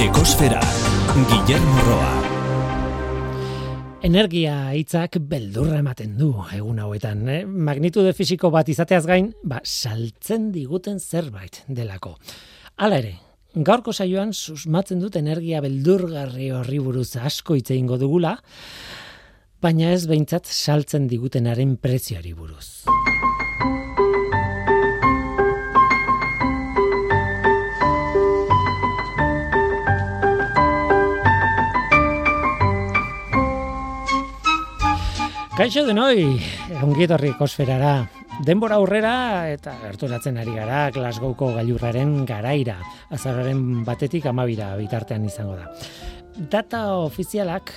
[0.00, 0.62] Ekosfera,
[1.28, 2.12] Guillermo Roa.
[4.08, 7.26] Energia hitzak beldurra ematen du egun hauetan.
[7.28, 7.42] Eh?
[7.44, 12.14] Magnitude fisiko bat izateaz gain, ba, saltzen diguten zerbait delako.
[12.80, 13.12] Hala ere,
[13.52, 18.38] gaurko saioan susmatzen dut energia beldurgarri horri buruz asko hitze ingo dugula,
[19.60, 22.86] baina ez behintzat saltzen digutenaren prezioari buruz.
[35.60, 36.40] Kaixo denoi,
[36.80, 38.06] ongietorri kosferara.
[38.46, 39.10] Denbora aurrera
[39.52, 42.78] eta gerturatzen ari gara Glasgowko gailurraren garaira.
[43.12, 45.66] Azararen batetik amabira bitartean izango da.
[46.54, 47.74] Data ofizialak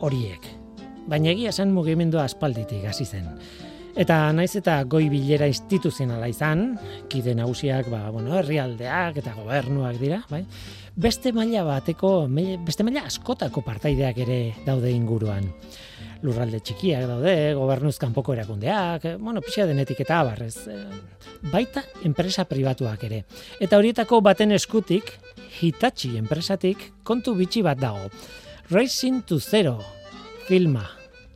[0.00, 0.48] horiek.
[1.12, 3.28] Baina egia zen mugimendua aspalditik hasi zen.
[4.00, 6.78] Eta naiz eta goi bilera instituzionala izan,
[7.12, 10.46] kide nagusiak, ba, bueno, herrialdeak eta gobernuak dira, bai?
[10.96, 12.14] Beste maila bateko,
[12.64, 15.52] beste maila askotako partaideak ere daude inguruan
[16.22, 20.66] lurralde txikiak daude, gobernuz kanpoko erakundeak, eh, bueno, pixia denetik eta abarrez.
[20.68, 20.78] Eh,
[21.52, 23.24] baita enpresa pribatuak ere.
[23.60, 25.12] Eta horietako baten eskutik,
[25.60, 28.10] Hitachi enpresatik, kontu bitxi bat dago.
[28.70, 29.78] Racing to Zero
[30.46, 30.86] filma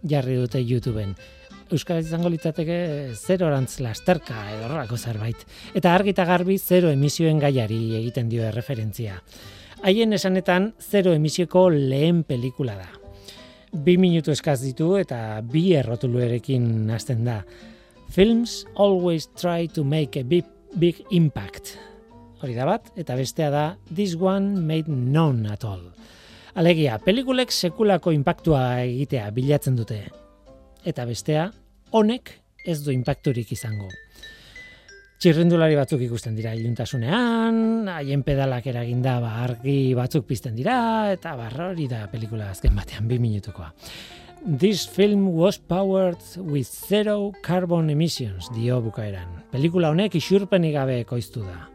[0.02, 1.14] jarri dute YouTubeen.
[1.72, 5.46] Euskaraz izango litzateke zero orantz lasterka edo horrako zerbait.
[5.74, 9.22] Eta argita garbi zero emisioen gaiari egiten dio referentzia.
[9.82, 13.03] Haien esanetan zero emisioko lehen pelikula da
[13.74, 17.40] bi minutu eskaz ditu eta bi errotuluerekin hasten da.
[18.14, 20.46] Films always try to make a big,
[20.78, 21.74] big impact.
[22.42, 25.90] Hori da bat, eta bestea da This one made none at all.
[26.54, 30.04] Alegia, pelikulek sekulako impactua egitea bilatzen dute.
[30.84, 31.48] Eta bestea,
[31.90, 33.90] honek ez du impacturik izango
[35.24, 40.74] txirrindulari batzuk ikusten dira iluntasunean, haien pedalak eraginda ba, argi batzuk pizten dira,
[41.14, 43.70] eta barra hori da pelikula azken batean, bi minutukoa.
[44.44, 49.46] This film was powered with zero carbon emissions, dio bukaeran.
[49.54, 51.70] Pelikula honek isurpenik gabe ekoiztu da.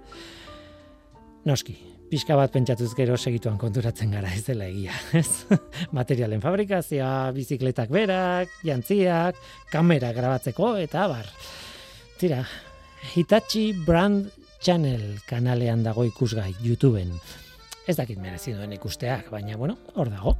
[1.49, 1.73] Noski,
[2.13, 4.93] pixka bat pentsatuz gero segituan konturatzen gara ez dela egia.
[5.17, 5.49] Ez?
[5.97, 9.41] Materialen fabrikazioa, bizikletak berak, jantziak,
[9.73, 11.33] kamera grabatzeko, eta bar.
[12.21, 12.43] Tira,
[13.15, 14.27] Hitachi Brand
[14.59, 17.13] Channel kanalean dago ikusgai YouTubeen.
[17.87, 20.35] Ez dakit merezi duen ikusteak, baina bueno, hor dago.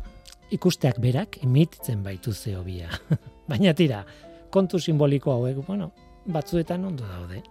[0.54, 2.90] Ikusteak berak emititzen baitu zeobia.
[3.50, 4.04] baina tira,
[4.52, 5.92] kontu simboliko hauek, bueno,
[6.28, 7.42] batzuetan ondo daude.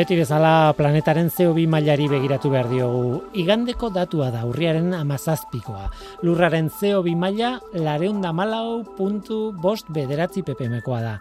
[0.00, 3.18] Beti bezala planetaren CO2 mailari begiratu behar diogu.
[3.36, 5.90] Igandeko datua da urriaren amazazpikoa.
[6.24, 11.12] Lurraren CO2 maila lareunda malau puntu bost bederatzi ppmkoa da.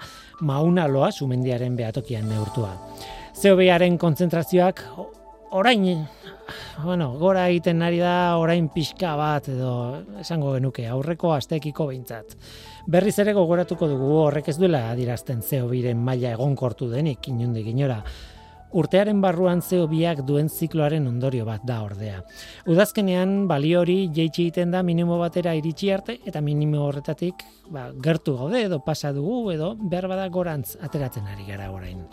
[0.47, 2.72] Mauna loa sumendiaren behatokian neurtua.
[3.35, 4.85] CO2aren kontzentrazioak
[5.59, 6.07] orain,
[6.79, 9.75] bueno, gora egiten ari da orain pixka bat edo
[10.23, 12.39] esango genuke aurreko astekiko behintzat.
[12.88, 18.03] Berriz ere gogoratuko dugu horrek ez duela adirazten CO2ren maila egonkortu denik inundik inora.
[18.69, 22.19] Urtearen barruan zeo biak duen zikloaren ondorio bat da ordea.
[22.69, 27.41] Udazkenean balio hori jeitsi egiten da minimo batera iritsi arte eta minimo horretatik
[27.74, 32.03] ba, gertu gaude edo pasa dugu edo behar bada gorantz ateratzen ari gara orain.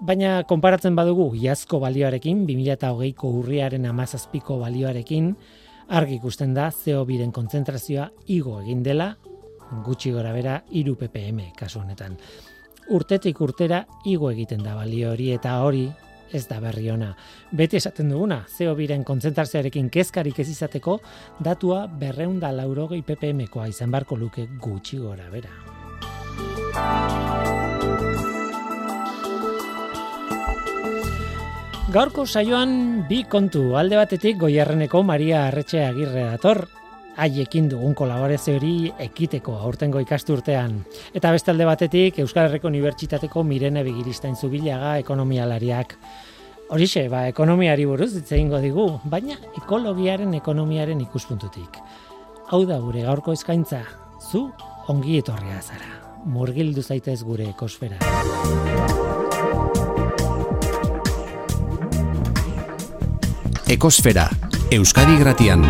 [0.00, 5.34] Baina konparatzen badugu iazko balioarekin, 2008ko urriaren amazazpiko balioarekin,
[5.92, 9.10] argi ikusten da zeo biren kontzentrazioa igo egin dela,
[9.84, 12.16] gutxi gora bera, iru ppm kasu honetan
[12.90, 15.88] urtetik urtera igo egiten da balio hori eta hori
[16.32, 17.10] ez da berri ona.
[17.50, 21.00] Beti esaten duguna, zeo biren kontzentrazioarekin kezkarik ez izateko,
[21.42, 25.50] datua berreunda laurogei ppm-koa izan barko luke gutxi gora bera.
[31.90, 36.68] Gaurko saioan bi kontu alde batetik goierreneko Maria Arretxe Agirre dator,
[37.20, 40.80] haiekin dugun kolaborazio hori ekiteko aurtengo ikasturtean.
[41.14, 45.96] Eta bestalde batetik Euskal Herriko Unibertsitateko Mirene Begiristain Zubilaga ekonomialariak.
[46.70, 51.80] Horixe, ba, ekonomiari buruz hitz egingo digu, baina ekologiaren ekonomiaren ikuspuntutik.
[52.50, 53.82] Hau da gure gaurko eskaintza,
[54.30, 54.48] zu
[54.88, 55.98] ongi etorria zara.
[56.30, 57.98] Murgildu zaitez gure ekosfera.
[63.70, 64.28] Ekosfera,
[64.74, 65.66] Euskadi Gratian.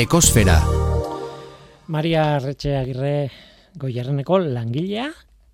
[0.00, 0.54] Ekosfera.
[1.92, 3.28] Maria Arretxe Agirre
[3.76, 5.10] goierreneko langilea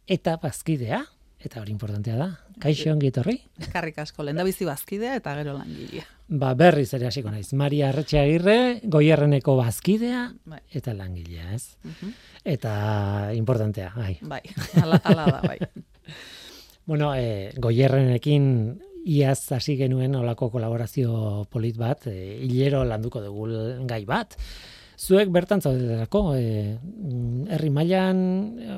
[0.06, 1.00] eta bazkidea.
[1.42, 2.28] Eta hori importantea da.
[2.62, 3.34] Kaixo ongi etorri?
[3.58, 6.06] Eskarrik asko, lehen bizi bazkidea eta gero langilea.
[6.28, 7.48] Ba, berriz ere hasiko naiz.
[7.58, 8.56] Maria Arretxe Agirre,
[8.86, 10.62] goierreneko bazkidea Bai.
[10.70, 11.74] eta langilea, ez?
[11.82, 12.14] Mhm.
[12.44, 12.72] Eta
[13.34, 14.18] importantea, bai.
[14.22, 14.42] Bai,
[14.80, 15.58] ala, ala da, bai.
[16.86, 23.46] Bueno, e, goierrenekin iaz hasi genuen olako kolaborazio polit bat, e, hilero landuko dugu
[23.86, 24.34] gai bat.
[24.96, 26.78] Zuek bertan zaudetelako, e,
[27.52, 28.18] herri mailan,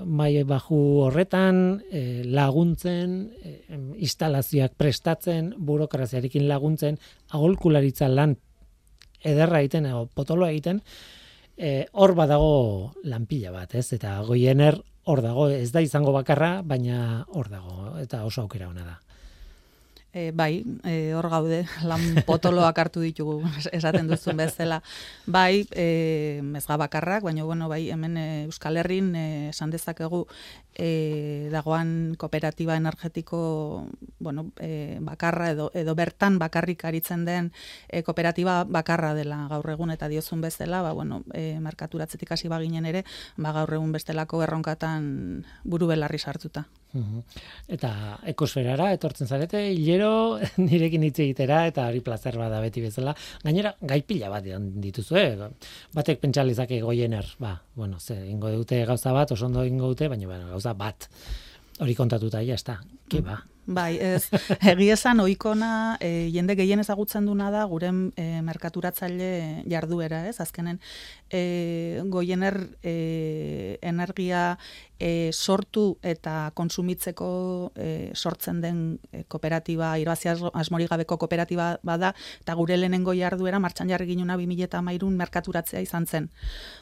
[0.05, 3.55] mai baju horretan, e, laguntzen, e,
[4.03, 6.99] instalazioak prestatzen, burokraziarekin laguntzen,
[7.31, 8.35] agolkularitza lan
[9.23, 10.83] ederra egiten, edo potolo egiten,
[11.57, 13.93] e, hor badago lanpila bat, ez?
[13.95, 18.85] Eta goiener hor dago, ez da izango bakarra, baina hor dago, eta oso aukera ona
[18.85, 18.99] da.
[20.13, 24.81] E, bai, e, hor gaude, lan potoloak hartu ditugu, es- esaten duzun bezala.
[25.27, 29.13] Bai, e, mezga bakarrak, baina bueno, bai, hemen e, Euskal Herrin
[29.53, 30.23] esan dezakegu
[30.75, 33.87] e, dagoan kooperatiba energetiko
[34.19, 37.53] bueno, e, bakarra edo, edo bertan bakarrik aritzen den
[37.89, 42.87] e, kooperatiba bakarra dela gaur egun eta diozun bezala, ba, bueno, e, merkaturatzetik hasi baginen
[42.89, 43.05] ere,
[43.37, 46.65] ba, gaur egun bestelako erronkatan buru belarri sartuta.
[46.97, 47.23] Mhm.
[47.77, 47.91] Eta
[48.33, 50.39] ekosferara etortzen zarete, hilero
[50.69, 53.15] nirekin hitz egitera eta hori plazer bada beti bezala.
[53.45, 54.49] Gainera, gai pila bat
[54.85, 55.27] dituzue.
[55.95, 60.09] Batek pentsa lezake goiener, ba, bueno, ze ingo dute gauza bat, oso ondo ingo dute,
[60.09, 61.11] baina bueno, gauza bat.
[61.79, 62.81] Hori kontatuta, ja, esta.
[63.09, 63.39] Ke ba.
[63.69, 64.31] Bai, ez,
[64.73, 69.29] egia esan oikona e, jende gehien ezagutzen duna da guren e, merkaturatzaile
[69.69, 70.39] jarduera, ez?
[70.41, 70.79] Azkenen
[71.29, 74.57] e, goiener e, energia
[74.99, 77.29] e, sortu eta konsumitzeko
[77.77, 78.81] e, sortzen den
[79.13, 84.37] e, kooperatiba, irabazi asmo- asmorik gabeko kooperatiba bada, eta gure lehenengo jarduera martxan jarri ginuna
[84.37, 86.31] 2008 merkaturatzea izan zen.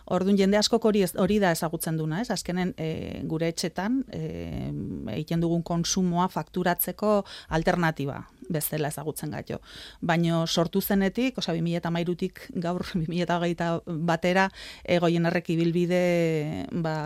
[0.06, 2.30] Orduan jende askok hori hori da ezagutzen duna, ez?
[2.30, 4.72] Azkenen e, gure etxetan e,
[5.16, 7.18] egiten dugun konsumoa fakturatzeko
[7.48, 9.58] alternatiba bezala ezagutzen gaito.
[10.00, 14.48] Baino sortu zenetik, osea 2013tik gaur 2021 batera
[14.96, 16.02] egoienerrek ibilbide
[16.84, 16.96] ba,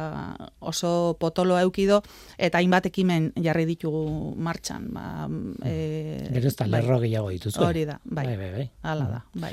[0.61, 2.01] oso potolo eukido
[2.39, 5.29] eta hainbat ekimen jarri ditugu martxan, ba
[5.67, 7.65] e, Gero ez da bai, lerro gehiago dituzue.
[7.67, 8.27] Hori da, bai.
[8.27, 8.67] Bai, bai, bai.
[8.83, 9.53] Hala da, bai.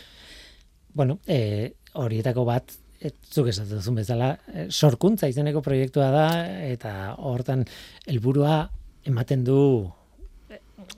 [0.97, 4.31] Bueno, e, horietako bat, et, zuk esaten duzun bezala,
[4.69, 6.27] sorkuntza izeneko proiektua da,
[6.69, 7.65] eta hortan
[8.09, 8.63] helburua
[9.07, 9.59] ematen du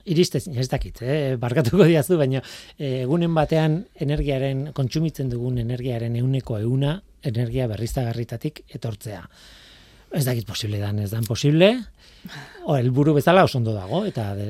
[0.09, 1.35] iriste ez dakit, eh?
[1.39, 2.41] barkatuko diazu, baina
[2.77, 9.23] egunen batean energiaren, kontsumitzen dugun energiaren euneko euna, energia berriztagarritatik etortzea.
[10.11, 11.69] Ez dakit posible dan, ez dan posible,
[12.75, 14.47] helburu bezala oso ondo dago, eta de,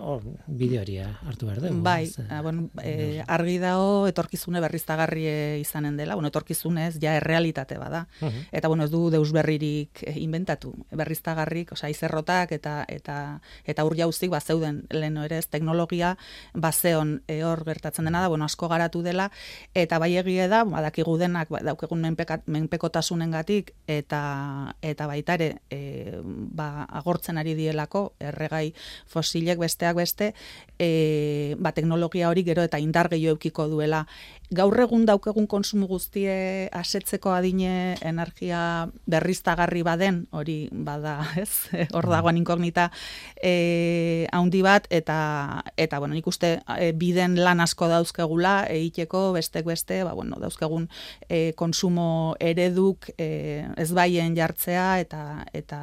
[0.00, 1.82] o, bideo hori hartu behar dugu.
[1.84, 7.14] Bai, ez, ah, bueno, e, argi dago etorkizune berriztagarri eh, izanen dela, bueno, etorkizunez ja
[7.16, 8.06] errealitate bada.
[8.20, 8.48] Mhm.
[8.52, 10.72] Eta bueno, ez du deus berririk eh, inventatu.
[10.90, 16.16] Berriztagarrik, osea, izerrotak eta eta eta ur jauzik bazeuden leno ere ez teknologia
[16.54, 19.30] bazeon eh, hor gertatzen dena da, bueno, asko garatu dela
[19.74, 26.20] eta bai egie da, badakigu denak ba, daukegun menpeka, menpekotasunengatik eta eta baita ere e,
[26.24, 28.72] ba, agortzen ari dielako erregai
[29.06, 30.32] fosilek besteak beste
[30.80, 34.06] e, ba, teknologia hori gero eta indar gehiago eukiko duela.
[34.50, 41.68] Gaur egun daukegun konsumo guztie asetzeko adine energia berriztagarri baden, hori bada, ez?
[41.94, 42.88] Hor dagoan inkognita
[43.36, 49.68] e, haundi bat, eta, eta bueno, nik uste e, biden lan asko dauzkegula, egiteko bestek
[49.68, 50.88] beste, ba, bueno, dauzkegun
[51.28, 55.80] e, konsumo ereduk e, ez baien jartzea, eta, eta,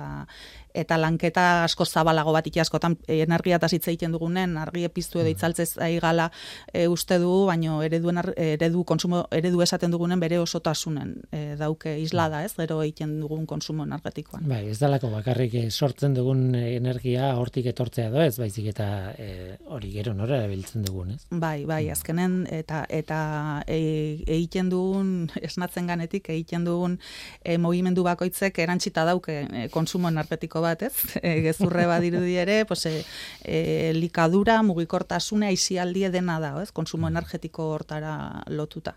[0.77, 5.29] eta lanketa asko zabalago bat askotan e, energia eta hitz egiten dugunen argi epiztu edo
[5.29, 6.29] itzaltzez ari gala
[6.73, 12.43] e, uste dugu baino ereduen eredu konsumo eredu esaten dugunen bere osotasunen e, dauke islada,
[12.45, 12.53] ez?
[12.57, 14.45] Gero egiten dugun konsumo energetikoan.
[14.49, 19.57] Bai, ez dalako bakarrik eh, sortzen dugun energia hortik etortzea edo ez, baizik eta eh,
[19.73, 21.21] hori gero nora erabiltzen dugun, ez?
[21.31, 23.19] Bai, bai, azkenen eta eta
[23.67, 23.79] e,
[24.25, 26.97] egiten dugun esnatzen ganetik egiten dugun
[27.43, 30.93] e, mugimendu bakoitzek erantzita dauke e, konsumo energetiko bat, ez?
[31.23, 33.01] E, gezurre badirudi ere, pues e,
[33.43, 36.71] e, likadura, mugikortasuna, aisialdie dena da, ez?
[36.75, 38.95] Konsumo energetiko hortara lotuta.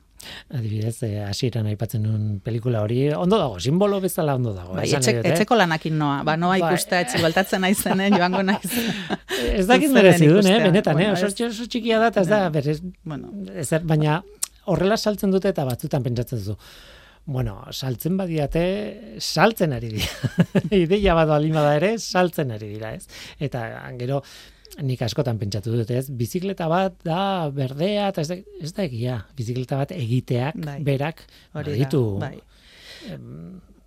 [0.52, 4.74] Adibidez, eh, hasieran aipatzen nuen pelikula hori, ondo dago, simbolo bezala ondo dago.
[4.76, 5.32] Bai, etxe, nahi dut, eh?
[5.32, 6.74] etxeko lanakin noa, ba noa Bai.
[6.74, 8.68] ikustea etxe bueltatzen naizenen joango naiz.
[9.60, 10.58] Ez dakit merezi duen, eh?
[10.66, 11.16] benetan, Bueno, eh?
[11.16, 13.32] oso, ez- oso txikia da, ez da, berez, Bueno,
[13.64, 14.20] ezer, baina
[14.68, 16.58] horrela saltzen dute eta batzutan pentsatzen duzu.
[17.30, 18.62] Bueno, saltzen badiate,
[19.22, 20.30] saltzen ari dira.
[20.84, 23.06] Ideia bat balin bada ere, saltzen ari dira, ez?
[23.38, 23.62] Eta
[24.00, 24.18] gero,
[24.82, 26.08] nik askotan pentsatu dut, ez?
[26.10, 27.22] Bizikleta bat da
[27.54, 29.20] berdea eta ez da, ez da egia.
[29.38, 30.78] Bizikleta bat egiteak Bai.
[30.86, 31.22] berak
[31.54, 32.36] Hori da, ditu bai.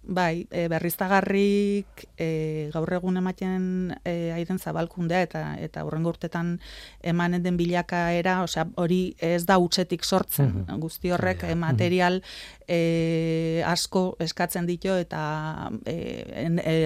[0.06, 6.58] Bai, e, berriztagarrik e, gaur egun ematen e, airen zabalkundea eta eta hurrengo urtetan
[7.02, 10.66] emanen den bilakaera, osea, hori ez da utzetik sortzen.
[10.66, 10.80] Mhm.
[10.84, 12.20] Guzti horrek e, material
[12.68, 15.96] e, asko eskatzen ditu eta e,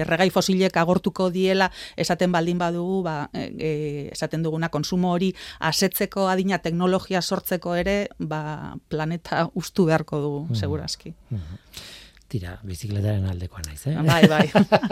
[0.04, 3.72] erregai fosilek agortuko diela esaten baldin badugu, ba, e, e,
[4.12, 10.54] esaten duguna konsumo hori asetzeko adina teknologia sortzeko ere, ba, planeta ustu beharko dugu, Mhm.
[10.54, 11.14] segurazki.
[12.28, 13.94] Tira, bizikletaren aldekoa naiz, eh?
[14.04, 14.44] Bai, bai.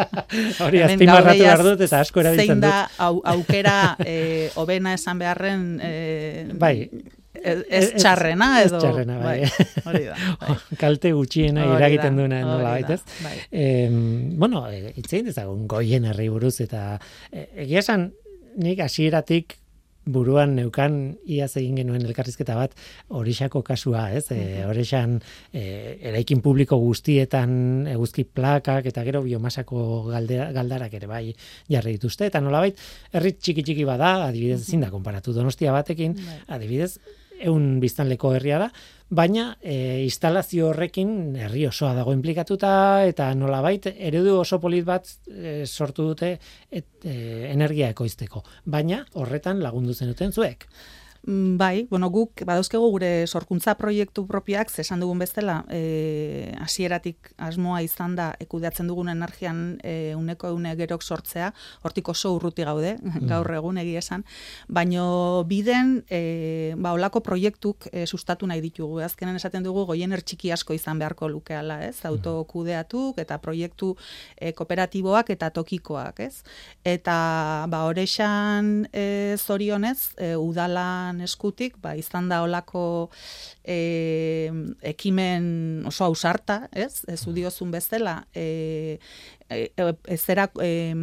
[0.65, 2.71] Hori azpimarratu behar dut eta asko erabiltzen zein dut.
[2.71, 3.75] da au, aukera
[4.07, 6.89] eh, hobena esan beharren eh, Bai.
[7.37, 9.37] ez, ez Ez- txarrena ez edo txarrena, bai.
[9.85, 10.57] hori da bai.
[10.81, 13.03] Kalte gutxiena Hori eragiten da, duena nola da, baitez.
[13.27, 13.37] bai.
[13.53, 14.01] Em,
[14.41, 14.65] bueno,
[14.97, 16.87] itzein dezagun goien herri buruz eta
[17.31, 18.09] e, egia esan
[18.57, 19.59] nik hasieratik
[20.07, 22.75] buruan neukan iaz egin genuen elkarrizketa bat
[23.09, 24.25] orixako kasua, ez?
[24.31, 25.19] E, orixan
[25.53, 25.65] e,
[26.13, 31.25] eraikin publiko guztietan eguzki plakak eta gero biomasako galdera, galdarak ere bai
[31.73, 32.79] jarri dituzte eta nolabait
[33.13, 36.41] herri txiki txiki bada, adibidez ezin da konparatu Donostia batekin, Bai.
[36.57, 36.97] adibidez
[37.41, 38.71] ehun biztanleko herria da,
[39.09, 42.71] baina e, instalazio horrekin herri osoa dago implikatuta
[43.07, 46.33] eta nolabait eredu oso polit bat e, sortu dute
[46.71, 48.43] et, e, energia ekoizteko.
[48.65, 50.67] Baina horretan lagundu zenuten zuek.
[51.27, 57.81] Mm, Bai, bueno, guk badauzkegu gure sorkuntza proiektu propioak, esan dugun bezala, eh, hasieratik asmoa
[57.83, 61.53] izan da ekudeatzen dugun energian e, uneko une gerok sortzea,
[61.83, 62.93] hortik oso urruti gaude,
[63.27, 64.23] gaur egun egia esan,
[64.69, 70.53] baino biden, e, ba, olako proiektuk e, sustatu nahi ditugu, azkenen esaten dugu goiener txiki
[70.55, 73.97] asko izan beharko lukeala, ez, autokudeatuk eta proiektu
[74.37, 76.45] e, kooperatiboak eta tokikoak, ez,
[76.85, 83.11] eta ba, horexan e, zorionez, e, udalan eskutik, ba, izan da olako
[83.65, 84.51] e,
[84.83, 87.05] ekimen oso ausarta, ez?
[87.09, 88.99] Ez udiozun bezala, e,
[89.49, 90.95] e, e, zera e,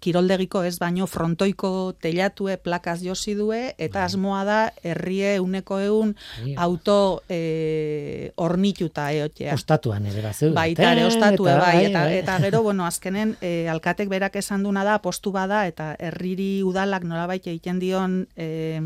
[0.00, 6.54] kiroldegiko ez baino frontoiko telatue plakaz josi due, eta asmoa da herrie uneko eun Bai.
[6.56, 9.56] auto e, ornituta eotea.
[9.58, 10.52] Ostatuan ere bazeu.
[10.56, 14.84] Baita ere ostatue eta, bai, eta, eta gero, bueno, azkenen e, alkatek berak esan duna
[14.84, 18.80] da, postu bada, eta herriri udalak nolabait egiten dion e,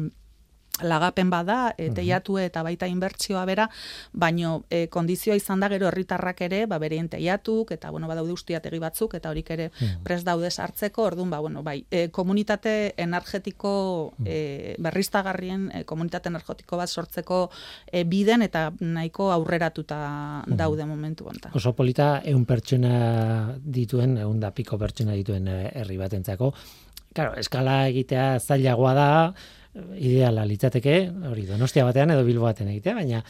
[0.81, 3.69] lagapen bada, e, teiatue eta baita inbertsioa bera,
[4.13, 8.81] baino e, kondizioa izan da gero herritarrak ere, ba, bereen teiatuk, eta bueno, badaude ustiategi
[8.83, 9.69] batzuk, eta horik ere
[10.03, 13.75] prest daude sartzeko, orduan, ba, bueno, bai, e, komunitate energetiko
[14.25, 17.45] e, berriztagarrien e, komunitate energetiko bat sortzeko
[17.87, 20.01] e, biden, eta nahiko aurreratuta
[20.47, 21.53] daude momentu honetan.
[21.55, 26.53] Oso polita eun pertsona dituen, eun da piko pertsona dituen eh, herri batentzako.
[27.13, 29.09] Claro, eskala egitea zailagoa da,
[29.97, 33.23] ideala litzateke, hori donostia batean edo bilbo batean egitea, baina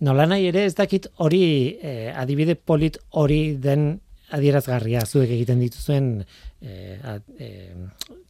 [0.00, 1.42] nola nahi ere ez dakit hori
[1.82, 4.00] eh, adibide polit hori den
[4.34, 6.24] adierazgarria zuek egiten dituzuen
[6.62, 7.74] eh, ad- eh,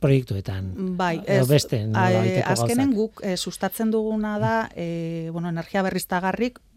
[0.03, 0.73] proiektuetan.
[0.99, 3.15] Bai, ez, beste a- nolabaiteko azkenen gauzak.
[3.15, 6.74] guk eh, sustatzen duguna da, eh, bueno, energia berriztagarrik eh,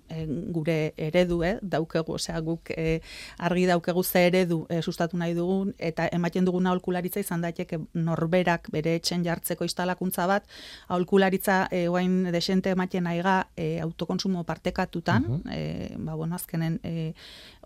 [0.54, 3.00] gure eredu, eh, daukegu, osea, guk eh,
[3.38, 8.70] argi daukegu ze eredu eh, sustatu nahi dugun, eta ematen duguna aholkularitza izan daiteke norberak
[8.72, 10.48] bere etxen jartzeko instalakuntza bat,
[10.88, 17.14] aholkularitza eh, oain desente ematen aiga eh, autokonsumo partekatutan, eh, ba, bueno, azkenen eh,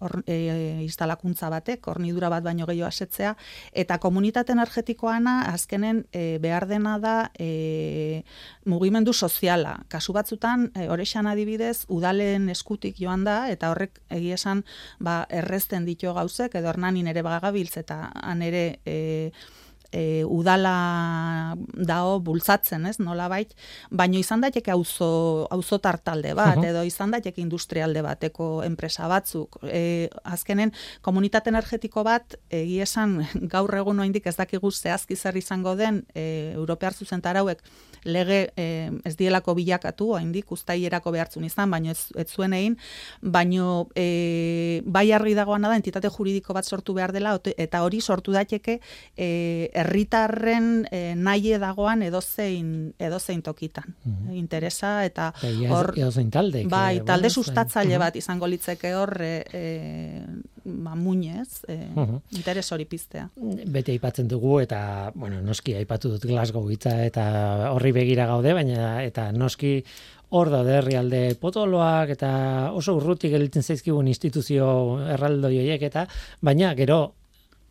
[0.02, 3.36] hor, e, instalakuntza batek, hornidura bat baino gehiago asetzea,
[3.72, 8.24] eta komunitate energetikoana azkenen e, behar dena da e,
[8.66, 9.78] mugimendu soziala.
[9.92, 11.86] Kasu batzutan, e, horrexan adibidez,
[12.32, 14.64] udalen eskutik joan da, eta horrek egia esan
[15.00, 18.80] ba, errezten ditu gauzek, edo hernanin ere bagabiltz, eta han ere...
[18.86, 19.32] E,
[19.92, 23.54] e, udala dao bultzatzen, ez, nolabait,
[23.90, 26.66] baino izan daiteke auzo auzo tartalde bat Mhm.
[26.66, 29.58] edo izan daiteke industrialde bateko enpresa batzuk.
[29.64, 30.72] E, azkenen
[31.02, 33.20] komunitate energetiko bat egia esan
[33.54, 37.62] gaur egun oraindik ez dakigu zehazki zer izango den e, Europear zuzentarauek
[38.04, 42.78] lege e, ez dielako bilakatu oraindik uztailerako behartzun izan, baino ez, ez zuen egin,
[43.22, 48.32] baino e, bai argi dagoana da entitate juridiko bat sortu behar dela eta hori sortu
[48.32, 48.80] daiteke
[49.16, 53.96] e, herritarren e, nahi dagoan edozein edozein tokitan.
[54.34, 56.64] Interesa eta Eta ia hor edozein talde.
[56.70, 59.66] bai, talde sustatzaile bat izango litzeke hor e, e,
[60.66, 62.22] ba, muinez, e, Mhm.
[62.38, 63.30] interes hori piztea.
[63.68, 69.04] beti aipatzen dugu eta bueno, noski aipatu dut Glasgow hitza eta horri begira gaude, baina
[69.04, 69.84] eta noski
[70.30, 76.06] hor daude herrialde potoloak eta oso urrutik gelditzen zaizkigun instituzio erraldoi horiek eta
[76.42, 77.16] baina gero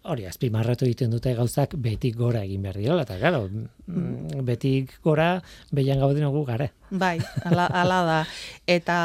[0.02, 5.42] hori azpimarratu egiten dute gauzak betik gora egin behar dira, eta claro, mm, betik gora
[5.70, 6.70] behian gauden gu gara.
[6.90, 8.20] Bai, ala, ala da.
[8.66, 8.96] Eta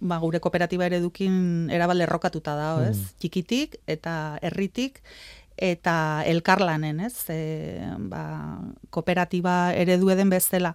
[0.00, 2.96] ba, gure kooperatiba ere dukin erabalde errokatuta da, ez?
[2.96, 3.14] Mm.
[3.20, 5.02] Txikitik eta herritik
[5.56, 7.14] eta elkarlanen, ez?
[7.30, 7.78] E,
[8.10, 8.58] ba,
[8.90, 10.74] kooperatiba eredu eden bezala.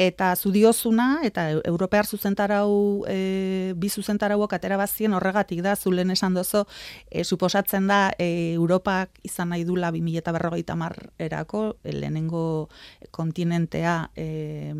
[0.00, 6.64] Eta zudiozuna, eta europear zuzentarau, e, bi zuzentarauak atera bazien horregatik da, zulen esan dozo,
[7.10, 12.68] e, suposatzen da, e, Europak izan nahi dula 2000 eta berrogeita mar erako, e, lehenengo
[13.14, 14.72] kontinentea e,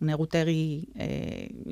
[0.00, 1.08] negutegi e,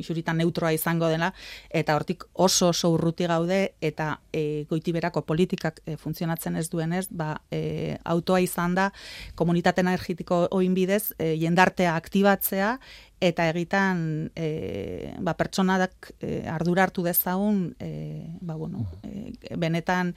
[0.03, 1.33] xuritan neutroa izango dela,
[1.69, 7.07] eta hortik oso oso urruti gaude, eta e, goitiberako politikak e, funtzionatzen ez duen ez,
[7.11, 8.91] ba, e, autoa izan da
[9.35, 12.77] komunitate energetiko oin bidez e, jendartea aktibatzea
[13.23, 17.93] eta egitan e, ba, pertsonadak e, ardura hartu dezagun e,
[18.41, 20.15] ba, bueno, e, benetan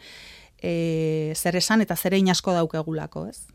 [0.62, 3.46] e, zer esan eta zer egin asko daukegulako, ez?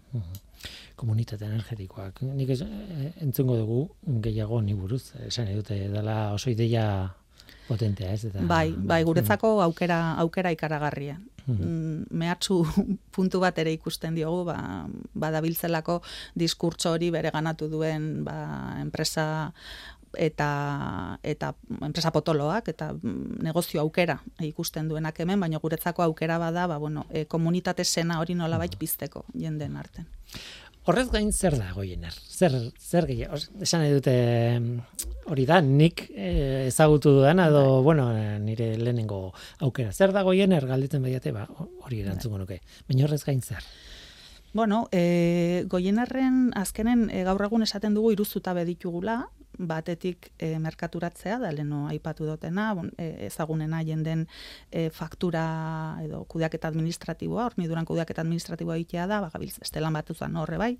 [1.00, 2.20] komunitate energetikoak.
[2.36, 3.80] Nik ez, e, entzungo dugu
[4.26, 6.84] gehiago ni buruz, esan edute dela oso ideia
[7.68, 8.26] potentea, ez?
[8.28, 11.16] Eta, bai, bai, guretzako aukera aukera ikaragarria.
[11.58, 12.62] Mm, mehatxu
[13.14, 16.00] puntu bat ere ikusten diogu, ba, badabiltzelako
[16.34, 19.52] diskurtso hori bere ganatu duen ba, enpresa
[20.18, 21.52] eta eta
[21.86, 27.06] enpresa potoloak eta mm, negozio aukera ikusten duenak hemen, baina guretzako aukera bada, ba, bueno,
[27.10, 30.06] e, komunitate sena hori nolabait bizteko jenden arten.
[30.88, 32.14] Horrez gain zer da goiener?
[32.14, 33.36] Zer, zer gehiago?
[33.60, 34.14] Esan dute
[35.30, 37.82] hori da, nik eh, ezagutu dudan, edo, bai.
[37.84, 38.06] bueno,
[38.40, 39.92] nire lehenengo aukera.
[39.92, 41.44] Zer da goiener galditzen bediate, ba,
[41.84, 42.62] hori erantzungo nuke.
[42.88, 43.66] Baina horrez gain zer?
[44.52, 49.20] Bueno, e, goienerren azkenen e, gaur egun esaten dugu iruzuta beditugula,
[49.60, 54.26] batetik e, merkaturatzea, da leno aipatu dutena, bon, e, ezagunena jenden
[54.70, 55.44] e, faktura
[56.04, 60.76] edo kudeaketa administratiboa, hor duran kudeaketa administratiboa itea da, bagabiltz, estelan bat uzan horre bai,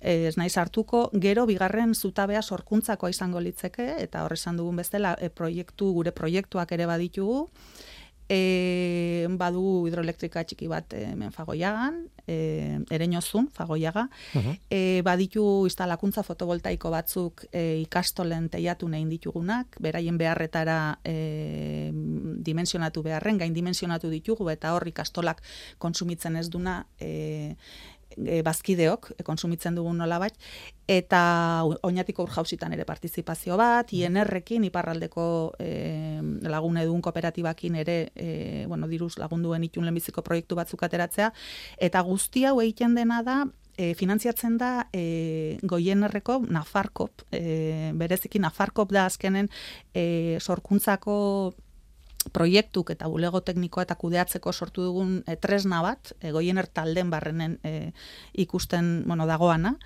[0.00, 5.92] ez naiz hartuko, gero bigarren zutabea sorkuntzako izango litzeke, eta horre dugun bezala, e, proiektu,
[5.92, 7.48] gure proiektuak ere baditugu,
[8.28, 16.90] e, badu hidroelektrika txiki bat hemen fagoiagan, e, ereñozun, fagoiaga, uh e, baditu instalakuntza fotovoltaiko
[16.90, 21.90] batzuk e, ikastolen teiatu nahi ditugunak, beraien beharretara e,
[22.44, 25.42] dimensionatu beharren, gain dimensionatu ditugu, eta hor ikastolak
[25.78, 27.56] konsumitzen ez duna e,
[28.26, 30.34] e, bazkideok e, konsumitzen dugun nola bat,
[30.88, 31.20] eta
[31.86, 33.92] oinatiko urjausitan ere partizipazio bat.
[33.92, 35.28] INR-ekin, iparraldeko
[35.60, 35.70] e,
[36.48, 41.32] lagun edun kooperatibakin ere, e, bueno, diruz lagunduen itun lehenbiziko proiektu batzuk ateratzea,
[41.78, 43.42] eta guztia hau egiten dena da,
[43.78, 49.48] e, finantziatzen da e, goienerreko Nafarkop, e, bereziki Nafarkop da azkenen
[49.94, 51.54] e, sorkuntzako
[52.32, 57.92] proiektuk eta bulego teknikoa eta kudeatzeko sortu dugun e, tresna bat, egoiener talden barrenen e,
[58.38, 59.76] ikusten bueno, dagoana,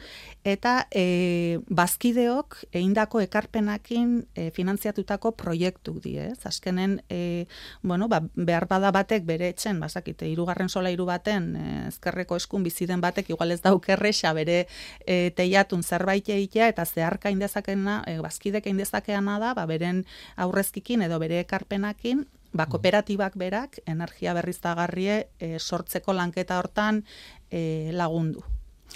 [0.45, 6.41] eta e, bazkideok eindako ekarpenakin e, finantziatutako proiektuk di, ez?
[6.49, 7.47] Azkenen, e,
[7.83, 12.67] bueno, ba, behar bada batek bere etxen, bazakite, irugarren sola iru baten, e, ezkerreko eskun
[12.67, 14.67] biziden batek, igual ez daukerrexa bere
[15.07, 20.05] e, teiatun zerbait egitea, eta zeharka indezakena, e, bazkidek indezakeana da, ba, beren
[20.37, 27.05] aurrezkikin edo bere ekarpenakin, ba, kooperatibak berak energia berriztagarrie e, sortzeko lanketa hortan
[27.51, 28.45] e, lagundu.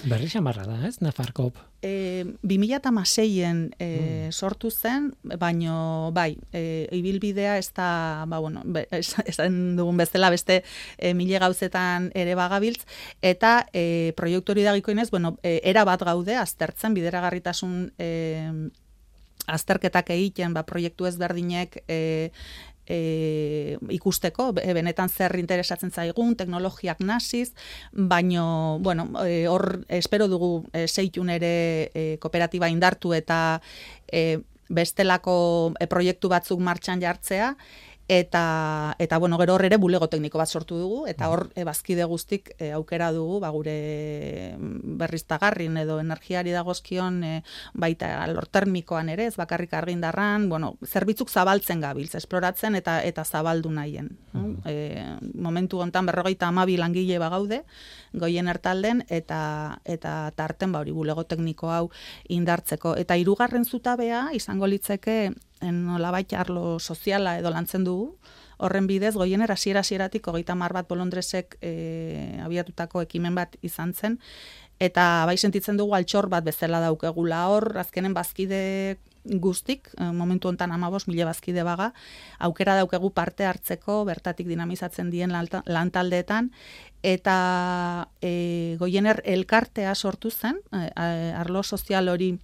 [0.05, 1.57] Berri xamarra da, ez, Nafarkop?
[1.81, 4.33] E, 2006-en e, hmm.
[4.33, 5.09] sortu zen,
[5.41, 10.63] baino, bai, e, ibilbidea ez da, ba, bueno, esan dugun bezala beste
[10.99, 12.85] e, mile gauzetan ere bagabiltz,
[13.23, 18.11] eta e, proiektu hori dagiko inez, bueno, e, era bat gaude, aztertzen, bideragarritasun e,
[19.47, 22.01] azterketak egiten, ba, proiektu ezberdinek e,
[22.89, 27.53] e, ikusteko, benetan zer interesatzen zaigun, teknologiak nasiz,
[27.93, 31.55] baino, bueno, e, hor, espero dugu e, zeitun ere
[31.93, 33.61] e, kooperatiba indartu eta
[34.11, 37.55] e, bestelako e, proiektu batzuk martxan jartzea,
[38.09, 42.05] eta eta bueno gero hor ere bulego tekniko bat sortu dugu eta hor e, bazkide
[42.05, 47.43] guztik e, aukera dugu ba gure mm, berriztagarrin edo energiari dagozkion e,
[47.75, 53.71] baita alor termikoan ere ez bakarrik argindarran bueno zerbitzuk zabaltzen gabiltz esploratzen eta eta zabaldu
[53.71, 54.17] nahien
[54.65, 55.03] e,
[55.35, 57.65] momentu hontan 52 langile ba gaude
[58.13, 61.91] goien ertalden eta eta tarten ba hori bulego tekniko hau
[62.29, 62.95] indartzeko.
[62.97, 68.17] Eta hirugarren zutabea izango litzeke nolabait arlo soziala edo lantzen dugu.
[68.59, 74.17] Horren bidez, goiener hasiera hasieratik hogeita mar bat bolondresek e, abiatutako ekimen bat izan zen,
[74.81, 80.73] eta bai sentitzen dugu altxor bat bezala daukegula hor, azkenen bazkide guztik, e, momentu hontan
[80.73, 81.93] amabos mila bazkide baga,
[82.39, 85.33] aukera daukegu parte hartzeko, bertatik dinamizatzen dien
[85.67, 86.51] lantaldeetan,
[87.03, 90.89] eta e, goiener elkartea sortu zen, e,
[91.37, 92.37] arlo sozial hori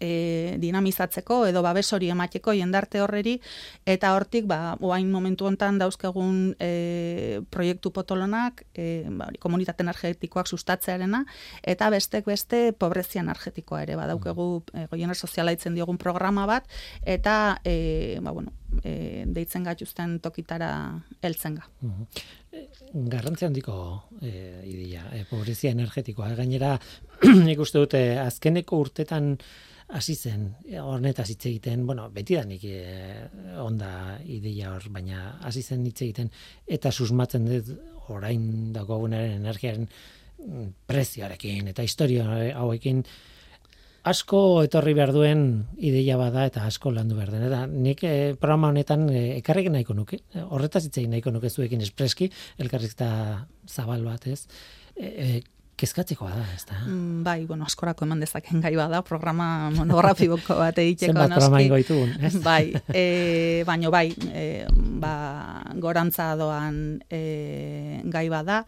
[0.00, 3.36] e, dinamizatzeko edo babes hori emateko jendarte horreri
[3.86, 11.24] eta hortik ba oain momentu hontan dauzkegun e, proiektu potolonak e, ba, komunitate energetikoak sustatzearena
[11.62, 16.68] eta bestek beste pobrezia energetikoa ere badaukegu e, goiener soziala itzen diogun programa bat
[17.04, 18.52] eta e, ba, bueno,
[18.84, 20.70] e, deitzen gatuzten tokitara
[21.22, 21.66] heltzen ga.
[22.92, 23.74] Garrantzia handiko
[24.20, 24.30] e,
[24.66, 26.32] ideia, e, pobrezia energetikoa.
[26.38, 26.76] Gainera,
[27.46, 29.36] nik uste dute, azkeneko urtetan
[29.92, 30.46] hasi zen
[30.80, 32.78] hornetaz hitz egiten, bueno, beti da nik e,
[33.62, 36.30] onda ideia hor, baina hasi zen hitz egiten
[36.66, 37.74] eta susmatzen dut
[38.10, 42.26] orain dagoenaren energiaren mm, prezioarekin eta historia
[42.58, 43.04] hauekin
[44.10, 45.44] asko etorri behar duen
[45.76, 47.46] ideia bada eta asko landu behar den.
[47.50, 51.84] Eta nik e, programa honetan e, ekarrik nahiko nuke, horretaz hitz egin nahiko nuke zuekin
[51.84, 53.10] espreski, elkarrizta
[53.68, 54.44] zabal bat ez.
[54.96, 55.40] E,
[55.80, 56.78] kezkatzekoa da, ez da?
[56.84, 61.14] Mm, bai, bueno, askorako eman dezaken gai bada, programa monografiko bat egiteko.
[61.14, 62.34] Zenbat programa ingoitu, ez?
[62.50, 63.04] Bai, e,
[63.68, 64.46] baino bai, e,
[65.02, 65.14] ba,
[65.80, 68.64] gorantza doan e, gai bada,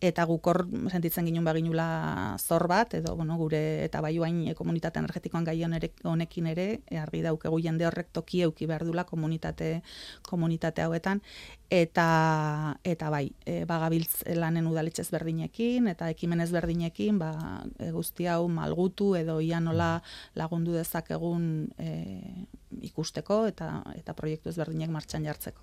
[0.00, 5.44] eta gukor sentitzen ginen baginula zor bat, edo bueno, gure eta bai bain komunitate energetikoan
[5.44, 5.56] gai
[6.04, 6.66] honekin ere,
[7.00, 9.82] argi daukegu jende horrek toki euki behar dula komunitate,
[10.28, 11.22] komunitate hauetan,
[11.70, 19.14] eta eta bai, e, bagabiltz lanen udaletxe berdinekin eta ekimen ezberdinekin, ba guzti hau malgutu
[19.16, 20.02] edo ia nola
[20.34, 22.46] lagundu dezakegun e,
[22.82, 25.62] ikusteko eta eta proiektu ezberdinek martxan jartzeko.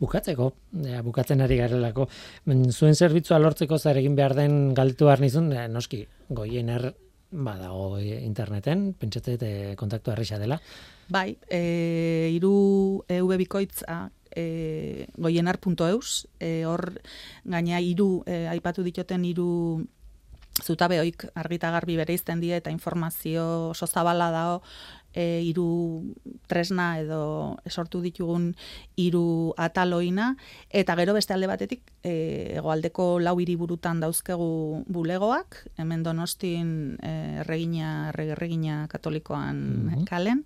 [0.00, 0.50] Bukatzeko,
[0.84, 2.08] ja, bukatzen ari garelako,
[2.70, 6.92] zuen zerbitzua lortzeko zer egin behar den galtu nizun, noski, goiener
[7.30, 10.60] badago interneten, pentsatzen kontaktu harrixa dela.
[11.08, 16.86] Bai, e, iru EV Bikoitza e, goienar.eus, e, hor
[17.44, 19.84] gaina hiru e, aipatu ditoten hiru
[20.62, 24.62] zutabe hoik argita garbi bere izten die eta informazio oso zabala dao
[25.14, 26.14] e, iru
[26.50, 28.50] tresna edo esortu ditugun
[29.00, 30.34] hiru ataloina
[30.70, 38.10] eta gero beste alde batetik e, egoaldeko lau hiriburutan dauzkegu bulegoak hemen Donostin e, erregina
[38.12, 40.42] erregina katolikoan mm kalen.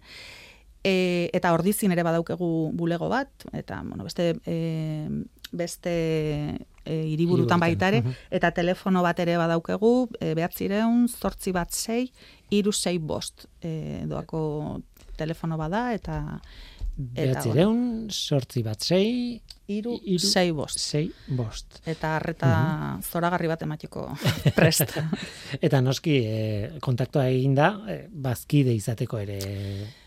[0.85, 5.09] E, eta ordizin ere badaukegu bulego bat, eta bueno, beste, e,
[5.51, 5.95] beste
[6.89, 8.01] e, iriburutan baitare,
[8.35, 12.07] eta telefono bat ere badaukegu, e, behatzireun, zortzi bat zei,
[12.57, 14.41] iru zei bost e, doako
[15.21, 16.23] telefono bada, eta...
[16.99, 20.81] Behatzireun, sortzi bat zei, iru, sei bost.
[20.81, 21.81] Sei bost.
[21.87, 22.77] Eta arreta mm
[23.09, 24.05] zoragarri bat ematiko
[24.59, 24.97] prest.
[25.67, 29.39] Eta noski, e, kontaktua egin da, e, bazkide izateko ere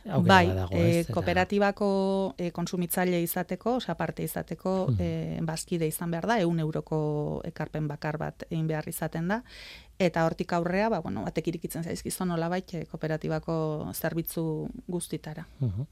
[0.09, 1.05] aukera bai, dago, ez?
[1.07, 1.89] E, kooperatibako
[2.37, 6.97] e, konsumitzaile izateko, osa parte izateko, mm bazkide izan behar da, eun euroko
[7.47, 9.41] ekarpen bakar bat egin behar izaten da,
[9.99, 13.55] eta hortik aurrea, ba, bueno, batek irikitzen zaizkizon nola baita kooperatibako
[13.95, 14.45] zerbitzu
[14.87, 15.47] guztitara.
[15.61, 15.89] Mm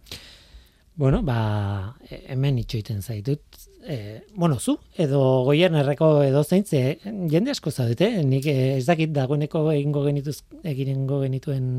[0.99, 3.39] Bueno, ba, e, hemen itxoiten zaitut.
[3.87, 6.81] E, bueno, zu, edo goien erreko edo zeintze,
[7.31, 11.69] jende asko zaudete, nik e, ez dakit dagoeneko egingo genituz, egirengo genituen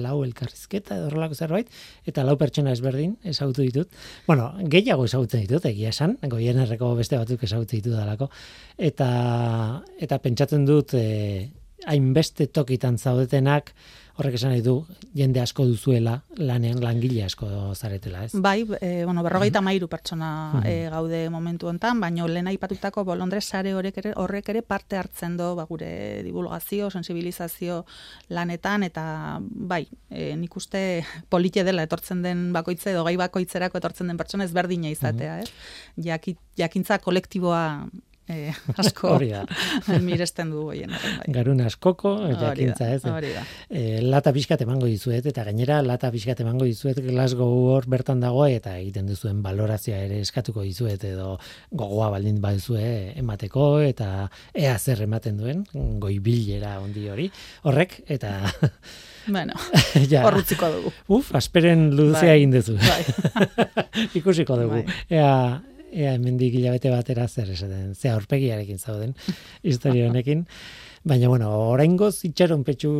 [0.00, 1.68] lau elkarrizketa edo horrelako zerbait,
[2.08, 3.92] eta lau pertsona ezberdin ezagutu ditut.
[4.24, 8.30] Bueno, gehiago ezagutzen ditut, egia esan, goien erreko beste batzuk ezagutzen ditut dalako.
[8.80, 9.10] Eta,
[10.00, 11.50] eta pentsatzen dut, e,
[11.92, 13.74] hainbeste tokitan zaudetenak,
[14.18, 14.74] horrek esan nahi du
[15.16, 18.32] jende asko duzuela lanean langile asko zaretela, ez?
[18.34, 23.74] Bai, e, bueno, berrogeita mairu pertsona e, gaude momentu hontan, baina lehen aipatutako bolondrez sare
[23.74, 27.82] horrek ere, horrek ere parte hartzen do ba, gure divulgazio, sensibilizazio
[28.28, 29.04] lanetan, eta
[29.40, 34.48] bai, e, nik uste polite dela etortzen den bakoitze edo gai bakoitzerako etortzen den pertsona
[34.48, 35.50] ezberdina izatea, ez?
[36.56, 37.62] jakintza kolektiboa
[38.32, 39.42] eh, asko hori da.
[40.06, 40.92] miresten du goien.
[40.92, 41.28] Bai.
[41.34, 43.02] Garun askoko, eta kintza ez.
[43.08, 43.44] Hori da.
[43.70, 48.46] Eh, lata pixkat emango dizuet, eta gainera lata pixkat emango dizuet Glasgow hor bertan dago
[48.46, 51.36] eta egiten duzuen balorazioa ere eskatuko dizuet, edo
[51.70, 55.64] gogoa baldin baduzue emateko, eta ea zer ematen duen,
[56.02, 57.30] goi bilera ondi hori,
[57.68, 58.36] horrek, eta...
[59.26, 59.54] Bueno,
[60.10, 60.24] ja.
[60.26, 60.90] horrutziko dugu.
[61.14, 62.38] Uf, asperen luzea bai.
[62.40, 62.74] egin duzu.
[62.82, 64.06] Bai.
[64.18, 64.80] Ikusiko dugu.
[64.82, 64.96] Bai.
[65.14, 65.60] Ea,
[65.92, 69.14] ea hemendik hilabete batera zer esaten, ze aurpegiarekin zauden
[69.62, 70.46] historia honekin.
[71.04, 72.92] Baina, bueno, oraingoz itxaron petxu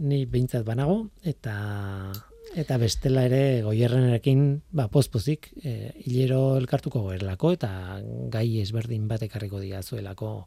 [0.00, 2.12] ni behintzat banago, eta
[2.54, 8.00] eta bestela ere goierrenerekin ba, pozpozik e, hilero elkartuko goerlako, eta
[8.32, 10.46] gai ezberdin bat ekarriko dia zuelako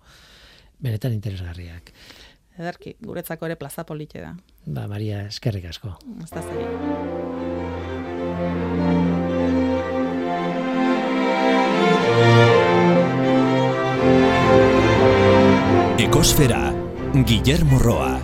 [0.80, 1.92] benetan interesgarriak.
[2.58, 4.36] ederki, guretzako ere plaza polite da.
[4.66, 5.94] Ba, Maria, eskerrik asko.
[6.24, 6.32] Ez
[16.00, 16.74] Ekosfera,
[17.28, 18.18] Guillermo Roa.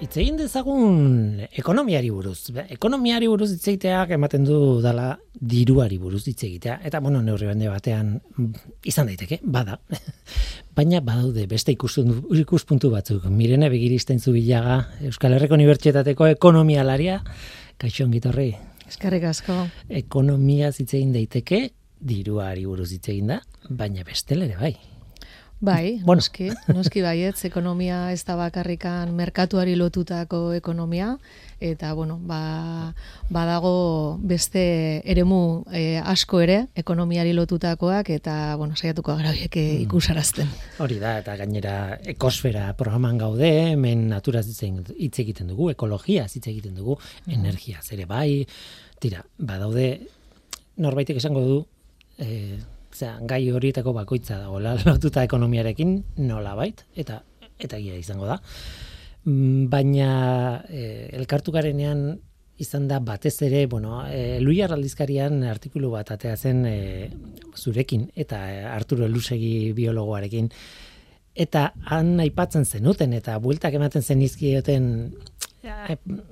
[0.00, 2.48] Hitz egin dezagun ekonomiari buruz.
[2.72, 6.78] Ekonomiari buruz hitz egiteak ematen du dala diruari buruz hitz egitea.
[6.88, 8.14] Eta, bueno, neurri bende batean
[8.88, 9.76] izan daiteke, bada.
[10.76, 13.26] Baina badaude beste ikuspuntu, batzuk.
[13.28, 17.20] Mirene begiristen zubilaga, Euskal Herriko Unibertsitateko ekonomialaria,
[17.78, 18.54] kaixo ongitorri,
[18.88, 19.58] Eskerrik asko.
[19.88, 21.68] ekonomia hitz egin daiteke,
[22.00, 24.74] diruari buruz hitz egin da, baina bestela ere bai.
[25.62, 26.22] Bai, Bueno.
[26.22, 31.18] noski, noski baietz, ekonomia ez da bakarrikan merkatuari lotutako ekonomia,
[31.60, 32.94] eta, bueno, ba,
[33.28, 40.48] badago beste eremu eh, asko ere, ekonomiari lotutakoak, eta, bueno, saiatuko gara horiek eh, ikusarazten.
[40.80, 41.74] Hori da, eta gainera
[42.08, 46.96] ekosfera programan gaude, hemen naturaz hitz egiten dugu, ekologia hitz egiten dugu,
[47.28, 48.46] energia ere bai,
[48.98, 49.90] tira, badaude,
[50.80, 51.60] norbaitek esango du,
[52.20, 52.58] e,
[52.94, 55.96] zera, gai horietako bakoitza dagoela lotuta ekonomiarekin
[56.28, 57.22] nolabait, eta
[57.60, 58.40] eta egia izango da.
[59.24, 60.10] Mm, Baina
[60.68, 62.20] e, elkartu garenean
[62.60, 67.10] izan da batez ere, bueno, e, Luiar aldizkarian artikulu bat atea zen e,
[67.56, 70.50] zurekin eta e, Arturo Elusegi biologoarekin
[71.40, 74.88] eta han aipatzen zenuten eta bueltak ematen zen izkioten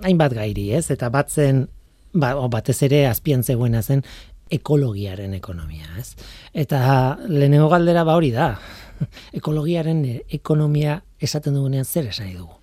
[0.04, 0.88] hainbat gairi, ez?
[0.90, 1.66] Eta bat zen
[2.12, 4.02] ba, batez ere azpian zegoena zen
[4.50, 6.14] ekologiaren ekonomia, ez?
[6.52, 8.54] Eta lehenengo galdera ba hori da.
[9.38, 12.54] Ekologiaren e, ekonomia esaten dugunean zer esan dugu?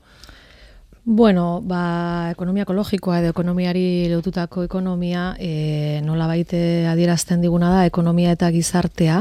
[1.06, 8.32] Bueno, ba, ekonomia ekologikoa edo ekonomiari lotutako ekonomia e, nola baite adierazten diguna da ekonomia
[8.34, 9.20] eta gizartea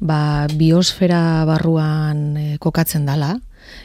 [0.00, 0.18] ba,
[0.58, 3.36] biosfera barruan e, kokatzen dala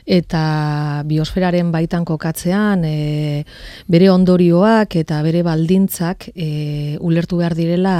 [0.05, 3.43] eta biosferaren baitan kokatzean e,
[3.91, 7.95] bere ondorioak eta bere baldintzak e, ulertu behar direla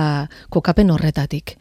[0.50, 1.56] kokapen horretatik.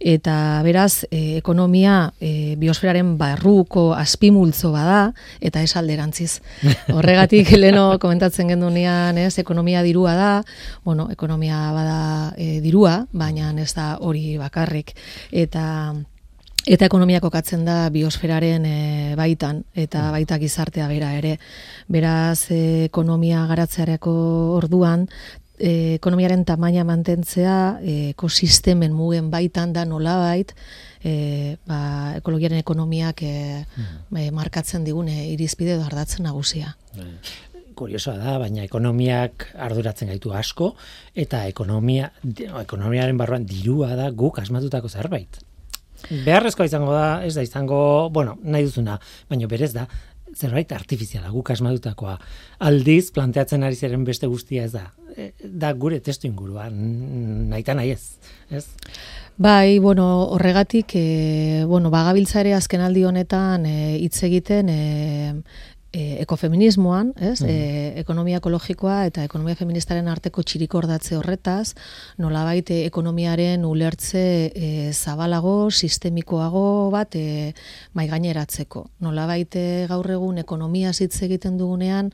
[0.00, 6.40] Eta beraz, e, ekonomia e, biosferaren barruko azpimultzo bada eta ez alderantziz.
[6.96, 10.32] Horregatik leno komentatzen gendunean, ez, ekonomia dirua da,
[10.84, 12.00] bueno, ekonomia bada
[12.36, 14.94] e, dirua, baina ez da hori bakarrik.
[15.32, 15.94] Eta
[16.66, 18.78] Eta ekonomia kokatzen da biosferaren e,
[19.14, 21.36] baitan, eta baita gizartea bera ere.
[21.86, 24.14] Beraz, e, ekonomia garatzeareko
[24.56, 25.04] orduan,
[25.60, 30.56] e, ekonomiaren tamaina mantentzea, e, ekosistemen mugen baitan da nolabait,
[31.06, 31.78] e, ba,
[32.18, 36.74] ekologiaren ekonomiak e, e, markatzen digune irizpide edo ardatzen nagusia.
[37.76, 40.74] kuriosoa da, baina ekonomiak arduratzen gaitu asko,
[41.14, 42.08] eta ekonomia,
[42.64, 45.45] ekonomiaren barruan dirua da guk asmatutako zerbait.
[46.10, 48.98] Beharrezkoa izango da, ez da izango, bueno, nahi duzuna,
[49.30, 49.86] baina berez da,
[50.36, 52.16] zerbait artifiziala guk asmatutakoa.
[52.68, 54.90] Aldiz, planteatzen ari zeren beste guztia ez da.
[55.16, 56.74] E, Da gure testu inguruan,
[57.50, 58.16] naita nahi ez.
[58.50, 58.66] Ez?
[59.36, 64.82] Bai, bueno, horregatik, e, bueno, bagabiltza ere azken aldi honetan e, hitz egiten e,
[65.96, 67.40] e, ekofeminismoan, ez?
[67.40, 67.56] E,
[68.02, 71.72] ekonomia ekologikoa eta ekonomia feministaren arteko txirikordatze horretaz,
[72.20, 77.54] nolabait e, ekonomiaren ulertze e, zabalago, sistemikoago bat e,
[77.96, 78.84] mai gaineratzeko.
[79.06, 79.56] Nolabait
[79.88, 82.12] gaur egun ekonomia hitz egiten dugunean,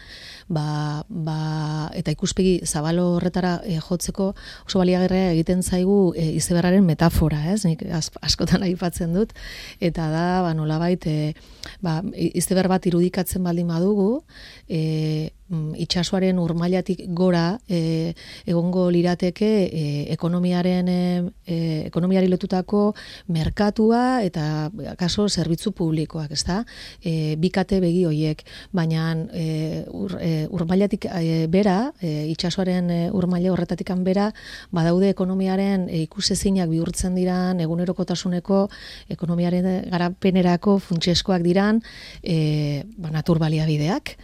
[0.52, 4.30] ba, ba, eta ikuspegi zabalo horretara e, jotzeko
[4.66, 7.64] oso baliagarria egiten zaigu e, izeberraren metafora, ez?
[7.66, 9.34] Nik askotan aipatzen dut
[9.82, 11.34] eta da ba nolabait e,
[11.82, 14.24] ba, izeber bat irudikatzen baldin badugu,
[14.68, 18.14] e, itsasoaren urmailatik gora e,
[18.48, 19.82] egongo lirateke e,
[20.14, 21.00] ekonomiaren e,
[21.44, 21.56] e,
[21.90, 22.94] ekonomiari lotutako
[23.28, 26.62] merkatua eta kaso zerbitzu publikoak, ezta?
[27.04, 33.52] E, bikate begi hoiek, baina e, ur, e, urmailatik e, bera, e, itsasoaren e, urmaile
[33.52, 34.30] horretatikan bera,
[34.72, 38.64] badaude ekonomiaren e, ikusezinak bihurtzen diran egunerokotasuneko
[39.12, 41.82] ekonomiaren garapenerako funtseskoak diran
[42.22, 44.16] e, ba, natur baliabideak,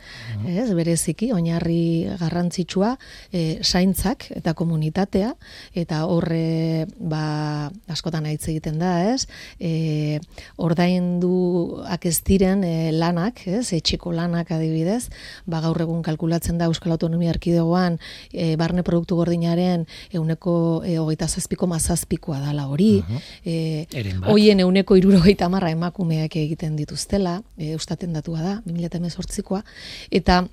[0.49, 0.71] ez,
[1.19, 2.97] bereziki, oinarri garrantzitsua,
[3.33, 5.35] e, zaintzak eta komunitatea,
[5.75, 9.27] eta horre, ba, askotan hitz egiten da, ez,
[9.61, 10.21] e,
[10.57, 15.09] ordainduak ez diren e, lanak, ez, etxeko lanak adibidez,
[15.47, 17.99] ba, gaur egun kalkulatzen da Euskal Autonomia Erkidegoan
[18.33, 23.03] e, barne produktu gordinaren euneko e, hogeita zazpiko mazazpikoa dala hori,
[23.45, 24.31] e, Eren bat.
[24.31, 29.65] hoien euneko irurogeita marra emakumeak egiten dituztela, e, eustaten datua da, 2018koa,
[30.11, 30.45] eta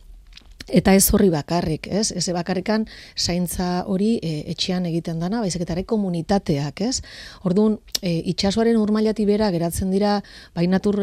[0.67, 2.11] eta ez horri bakarrik, ez?
[2.11, 2.85] Ez bakarrikan
[3.17, 7.01] zaintza hori e, etxean egiten dana, baizik eta komunitateak, ez?
[7.43, 10.21] Orduan, e, itxasoaren urmailati bera geratzen dira,
[10.55, 11.01] bai natur,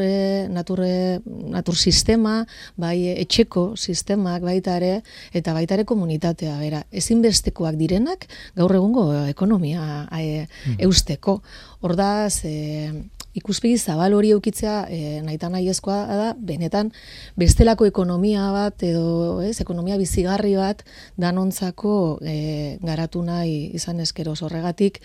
[0.51, 0.85] natur,
[1.25, 2.47] natur sistema,
[2.77, 6.85] bai etxeko sistemak baita ere, eta baita ere komunitatea, bera.
[6.93, 10.79] Ezinbestekoak direnak, gaur egungo ekonomia e, mm.
[10.87, 11.41] eusteko.
[11.83, 12.91] Hordaz, e,
[13.39, 16.93] ikuspegi zabal hori eukitzea e, naita nahiezkoa da, benetan
[17.41, 20.85] bestelako ekonomia bat edo ez, ekonomia bizigarri bat
[21.21, 22.37] danontzako e,
[22.85, 25.01] garatu nahi izan eskero horregatik,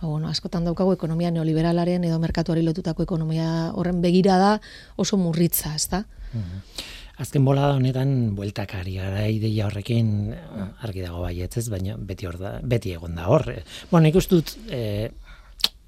[0.00, 4.56] ba, bueno, askotan daukagu ekonomia neoliberalaren edo merkatuari lotutako ekonomia horren begira da
[4.96, 6.04] oso murritza, ez da?
[6.32, 6.66] Mhm.
[7.22, 10.32] Azken bola honetan bueltakari gara ideia horrekin
[10.82, 13.44] argi dago baietz ez, baina beti hor da, beti egon da hor.
[13.90, 15.10] Bueno, ikustut, e,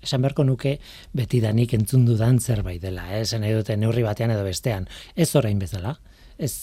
[0.04, 0.76] esan beharko nuke
[1.16, 3.24] beti danik entzun dudan zerbait dela, eh?
[3.40, 4.86] nahi dute neurri batean edo bestean.
[5.16, 5.96] Ez orain bezala,
[6.38, 6.54] ez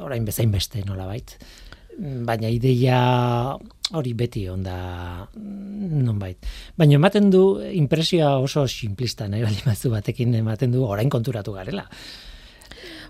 [0.00, 1.36] orain bezain beste nola bait.
[2.00, 2.98] Baina ideia
[3.98, 6.46] hori beti onda non bait.
[6.78, 9.44] Baina ematen du impresioa oso simplista nahi
[9.90, 11.88] batekin ematen du orain konturatu garela.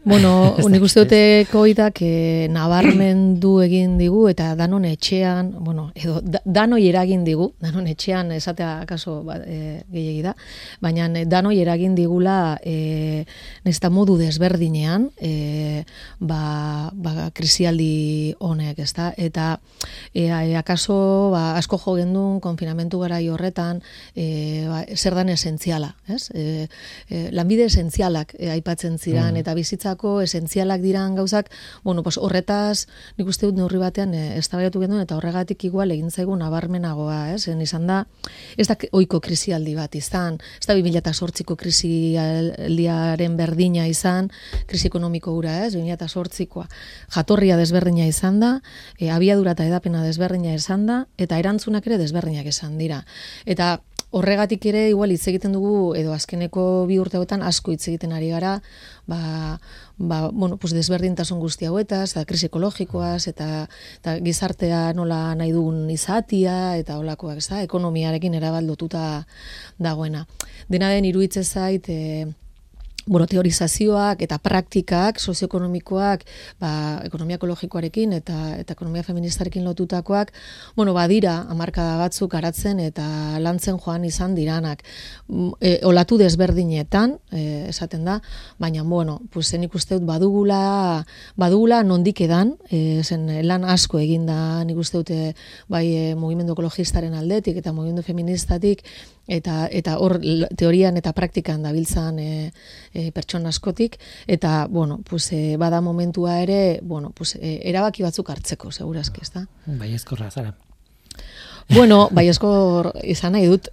[0.03, 6.41] Bueno, unik uste dute koidak e, nabarmendu egin digu eta danon etxean, bueno, edo da,
[6.45, 9.85] danoi eragin digu, danon etxean esatea kaso ba, e,
[10.25, 10.33] da,
[10.81, 13.27] baina danoi eragin digula e,
[13.69, 15.85] nesta modu desberdinean e,
[16.19, 19.11] ba, ba, krisialdi honek, ez da?
[19.21, 19.51] Eta
[20.15, 23.85] e, akaso ba, asko jo gendun konfinamentu gara horretan
[24.17, 26.31] e, ba, zer dan esentziala, ez?
[26.33, 26.69] E,
[27.11, 29.45] e, lanbide esentzialak e, aipatzen ziran mm.
[29.45, 31.51] eta bizitza guretzako esentzialak diran gauzak,
[31.83, 32.87] bueno, pues horretaz
[33.19, 37.49] nik uste dut neurri batean e, eztabaidatu genuen eta horregatik igual egin zaigu nabarmenagoa, ez?
[37.49, 38.07] En izan da
[38.57, 44.31] ez da ohiko krisialdi bat izan, ez da 2008ko krisialdiaren berdina izan,
[44.67, 45.75] krisi ekonomiko gura, ez?
[45.75, 46.69] 2008koa.
[47.11, 48.61] Jatorria desberdina izan da,
[48.99, 53.05] e, abiadura eta edapena desberdina izan da eta erantzunak ere desberdinak izan dira.
[53.47, 58.11] Eta Horregatik ere igual hitz egiten dugu edo azkeneko bi urte hauetan asko hitz egiten
[58.17, 58.57] ari gara,
[59.07, 59.61] ba,
[59.99, 63.69] ba bueno, pues desberdintasun guzti hauetaz, da krisi ekologikoaz eta
[64.01, 69.07] eta gizartea nola nahi dugun izatia eta holakoak, ez da, ekonomiarekin erabaldotuta
[69.79, 70.27] dagoena.
[70.69, 72.27] Dena den iruditzen zait, eh
[73.07, 76.25] bueno, teorizazioak eta praktikak sozioekonomikoak,
[76.61, 76.71] ba,
[77.07, 80.33] ekonomia ekologikoarekin eta eta ekonomia feministarekin lotutakoak,
[80.77, 83.07] bueno, badira hamarkada batzuk garatzen eta
[83.41, 84.85] lantzen joan izan diranak.
[85.29, 88.21] Mm, e, olatu desberdinetan, e, esaten da,
[88.59, 91.05] baina bueno, pues zen dut badugula,
[91.37, 95.35] badugula nondik edan, e, zen lan asko eginda nik uste dute
[95.69, 98.85] bai e, mugimendu ekologistaren aldetik eta mugimendu feministatik
[99.31, 100.19] eta eta hor
[100.59, 102.31] teorian eta praktikan dabiltzan e,
[102.93, 108.31] e, pertsona askotik eta bueno, pues, e, bada momentua ere, bueno, pues, e, erabaki batzuk
[108.31, 109.47] hartzeko, segurazki, ezta?
[109.67, 110.57] Bai, ezkorra zara.
[111.71, 113.69] Bueno, bai izan nahi dut.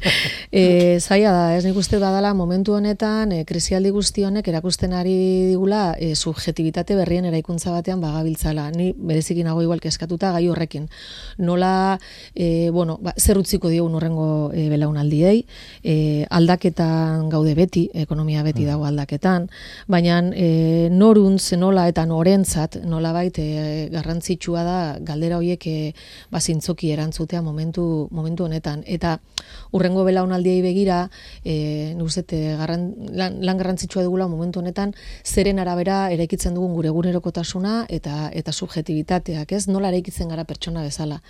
[0.50, 5.12] e, zaila da, ez nik uste badala momentu honetan, e, krisialdi guzti honek erakusten ari
[5.50, 8.70] digula e, subjetibitate berrien eraikuntza batean bagabiltzala.
[8.72, 10.86] Ni berezikin nago igual keskatuta gai horrekin.
[11.36, 11.98] Nola,
[12.32, 15.44] e, bueno, ba, zer utziko diogun horrengo e, belaunaldiei,
[15.84, 18.70] e, aldaketan gaude beti, ekonomia beti mm.
[18.72, 19.50] dago aldaketan,
[19.86, 25.78] baina e, norun zenola eta norentzat, nola baita e, garrantzitsua da galdera horiek e,
[26.32, 28.82] bazintzoki erantzute momentu, momentu honetan.
[28.86, 29.18] Eta
[29.72, 31.08] urrengo belaunaldiei begira,
[31.44, 34.94] e, nuzete, garran, lan, lan garrantzitsua dugula momentu honetan,
[35.24, 39.66] zeren arabera eraikitzen dugun gure gunerokotasuna eta eta subjetibitateak, ez?
[39.68, 41.20] Nola eraikitzen gara pertsona bezala.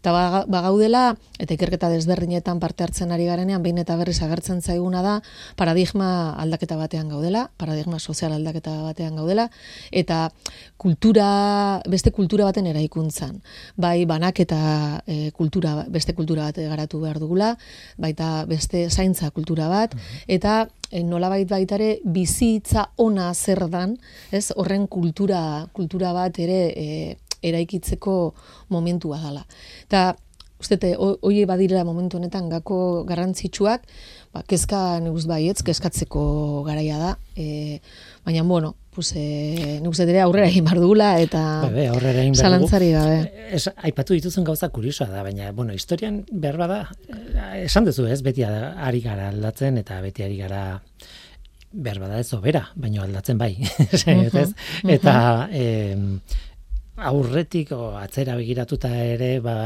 [0.00, 5.20] Eta bagaudela, eta ikerketa desberdinetan parte hartzen ari garenean, behin eta berriz agertzen zaiguna da,
[5.56, 9.48] paradigma aldaketa batean gaudela, paradigma sozial aldaketa batean gaudela,
[9.92, 10.28] eta
[10.76, 13.40] kultura, beste kultura baten eraikuntzan.
[13.76, 14.58] Bai, banak eta
[15.06, 15.53] e, kultura,
[15.88, 17.54] beste kultura bat garatu behar dugula,
[17.98, 19.94] baita beste zaintza kultura bat,
[20.26, 23.96] eta e, nolabait baita ere bizitza ona zer dan,
[24.32, 28.34] ez horren kultura, kultura bat ere e, eraikitzeko
[28.72, 29.44] momentua dela.
[29.86, 30.14] Eta
[30.60, 33.84] ustete, hoi badirela momentu honetan gako garrantzitsuak,
[34.34, 36.24] ba, kezka neguz baietz, kezkatzeko
[36.66, 37.78] garaia da, e,
[38.26, 42.92] baina, bueno, pues eh nik uste aurrera egin bar dugula eta Bebe, aurrera egin Zalantzari
[42.94, 43.16] gabe.
[43.50, 46.78] Es aipatu dituzen gauza kuriosoa da, baina bueno, historian behar bada
[47.58, 48.22] esan duzu, ez?
[48.22, 50.62] Beti ari gara aldatzen eta beti ari gara
[51.72, 53.56] behar bada ez obera, baina aldatzen bai.
[54.06, 54.50] ez?
[54.86, 55.98] Eta eh
[56.96, 59.56] aurretik o atzera begiratuta ere ba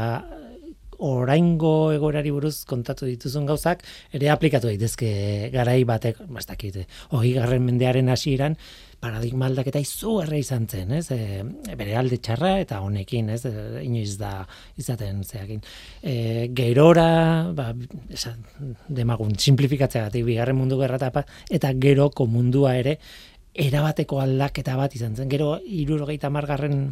[0.99, 7.65] oraingo egorari buruz kontatu dituzun gauzak ere aplikatu daitezke garai batek, ba, ez dakit, garren
[7.65, 8.57] mendearen hasieran
[8.99, 11.05] paradigma aldaketa izugarra izan zen, ez?
[11.15, 11.43] E,
[11.79, 13.45] bere alde txarra eta honekin, ez?
[13.47, 14.43] E, inoiz da
[14.79, 15.63] izaten zeakin.
[16.03, 17.07] E, gerora,
[17.55, 17.71] ba,
[18.11, 18.43] esan,
[18.89, 20.99] demagun, simplifikatzeagatik bigarren mundu gerra
[21.49, 22.97] eta geroko mundua ere
[23.59, 25.31] erabateko aldaketa bat izan zen.
[25.31, 26.89] Gero, irurogeita margarren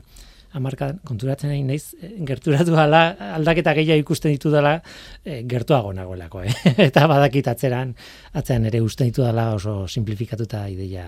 [0.58, 3.02] amarka konturatzen nahi naiz eh, gerturatu dela
[3.38, 4.78] aldaketa gehiago ikusten ditu dela
[5.24, 6.56] e, gertuago nagoelako eh?
[6.90, 7.94] eta badakit atzeran
[8.38, 11.06] atzean ere usten ditu dela oso simplifikatuta ideia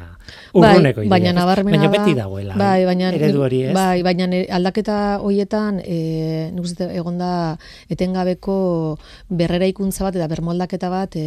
[0.54, 3.74] bai, urruneko bai, baina nabarmena baina beti dagoela bai, baina, eredu hori ez?
[3.76, 4.30] bai, baina
[4.60, 6.00] aldaketa hoietan e,
[6.94, 7.58] egonda
[7.90, 8.56] etengabeko
[9.30, 11.24] berrera ikuntza bat eta bermoldaketa bat e,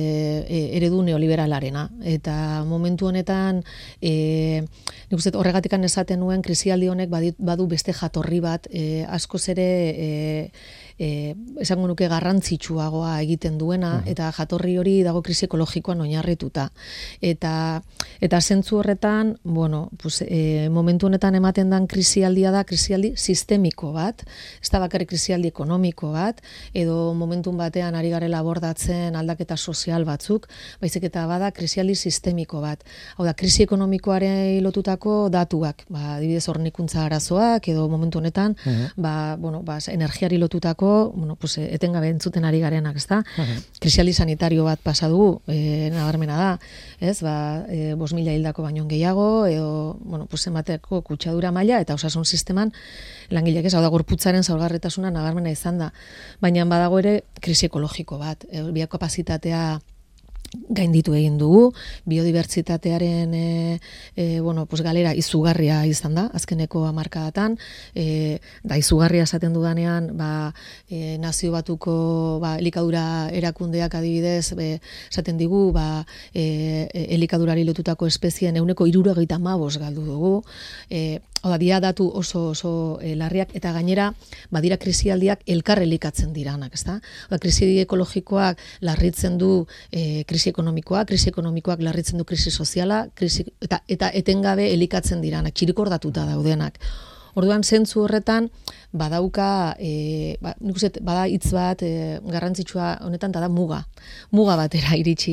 [0.47, 1.89] e, eredu neoliberalarena.
[2.15, 3.63] Eta momentu honetan
[4.01, 4.63] e,
[5.11, 10.09] horregatikan esaten nuen krisialdi honek badu beste jatorri bat e, askoz ere e,
[11.03, 16.69] e, esango nuke garrantzitsuagoa egiten duena eta jatorri hori dago krisi ekologikoan oinarrituta.
[17.33, 17.55] Eta
[18.23, 24.23] eta zentzu horretan bueno pues, e, momentu honetan ematen dan krisialdia da krisialdi sistemiko bat
[24.63, 26.41] ez da bakarrik krisialdi ekonomiko bat
[26.75, 30.49] edo momentun batean ari garela abordatzen aldaketa sozial batzuk
[30.81, 32.85] baizik eta bada krisialdi sistemiko bat.
[33.17, 38.57] Hau da krisi ekonomikoaren lotutako datuak ba adibidez hornikuntza arazoak edo momentu honetan
[38.97, 43.23] ba bueno ba energiari lotutako bueno, pues, eh, etengabe entzuten ari garenak, ezta?
[43.81, 46.51] Krisiali sanitario bat pasa dugu, e, nabarmena da,
[47.01, 47.21] ez?
[47.23, 52.25] Ba, e, bos mila hildako baino gehiago, edo, bueno, pues, emateko kutsadura maila, eta osasun
[52.25, 52.73] sisteman,
[53.31, 55.93] langileak ez, hau da, gorputzaren zaurgarretasuna nabarmena izan da.
[56.41, 59.81] Baina badago ere, krisi ekologiko bat, e, biakapazitatea
[60.53, 61.73] gainditu egin dugu,
[62.09, 63.81] biodibertsitatearen e,
[64.17, 67.57] e, bueno, pues galera izugarria izan da, azkeneko amarkadatan,
[67.95, 70.53] e, da izugarria esaten dudanean, ba,
[70.89, 74.71] e, nazio batuko ba, elikadura erakundeak adibidez, be,
[75.11, 80.43] esaten digu, ba, e, elikadurari lotutako espezien euneko iruro mabos galdu dugu,
[80.91, 84.13] e, Oda, dia datu oso oso e, larriak eta gainera
[84.55, 87.01] badira krisialdiak elkar elikatzen diranak, ezta?
[87.27, 93.47] Oda, krisi ekologikoak larritzen du e, krisi ekonomikoa, krisi ekonomikoak larritzen du krisi soziala, krisi,
[93.63, 96.79] eta, eta etengabe elikatzen diranak, txirikordatuta daudenak.
[97.39, 98.51] Orduan zentzu horretan
[98.93, 100.53] badauka e, ba,
[101.01, 103.87] bada hitz bat e, garrantzitsua honetan da muga.
[104.31, 105.33] Muga batera iritsi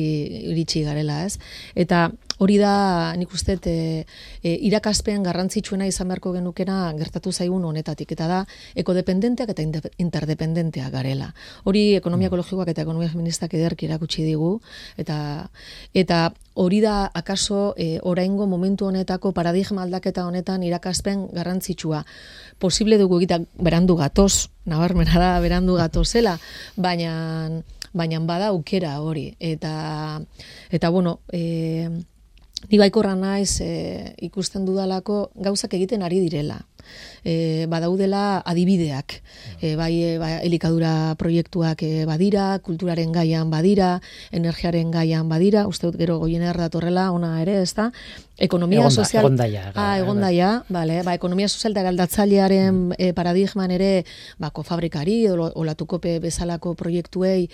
[0.54, 1.36] iritsi garela, ez?
[1.74, 2.08] Eta
[2.40, 4.04] hori da nik uste e,
[4.42, 8.38] e, irakaspen garrantzitsuena izan beharko genukena gertatu zaigun honetatik eta da
[8.80, 9.64] ekodependenteak eta
[10.00, 11.30] interdependenteak garela.
[11.64, 12.32] Hori ekonomia mm.
[12.32, 14.54] ekologikoak eta ekonomia feministak ederki erakutsi digu
[14.96, 15.48] eta
[15.94, 22.04] eta hori da akaso e, oraingo momentu honetako paradigma aldaketa honetan irakaspen garrantzitsua.
[22.58, 26.38] Posible dugu egita berandu gatoz, nabarmena da berandu gatozela,
[26.76, 27.12] baina
[27.92, 30.20] baina bada aukera hori eta
[30.70, 31.88] eta bueno, eh
[32.68, 36.58] Ni baikorra naiz e, ikusten dudalako gauzak egiten ari direla.
[37.24, 39.14] E, badaudela adibideak.
[39.60, 43.94] E, bai, e, ba, elikadura proiektuak e, badira, kulturaren gaian badira,
[44.36, 47.90] energiaren gaian badira, uste dut gero goien datorrela, ona ere, ez da?
[48.40, 49.26] Ekonomia egonda, sozial...
[49.26, 49.62] Egondaia.
[49.74, 51.02] Ah, egondaia, bale.
[51.04, 52.98] Ba, ekonomia sozial da galdatzailearen mm.
[52.98, 53.90] e, paradigman ere,
[54.40, 57.50] ba, kofabrikari, olatukope bezalako proiektuei,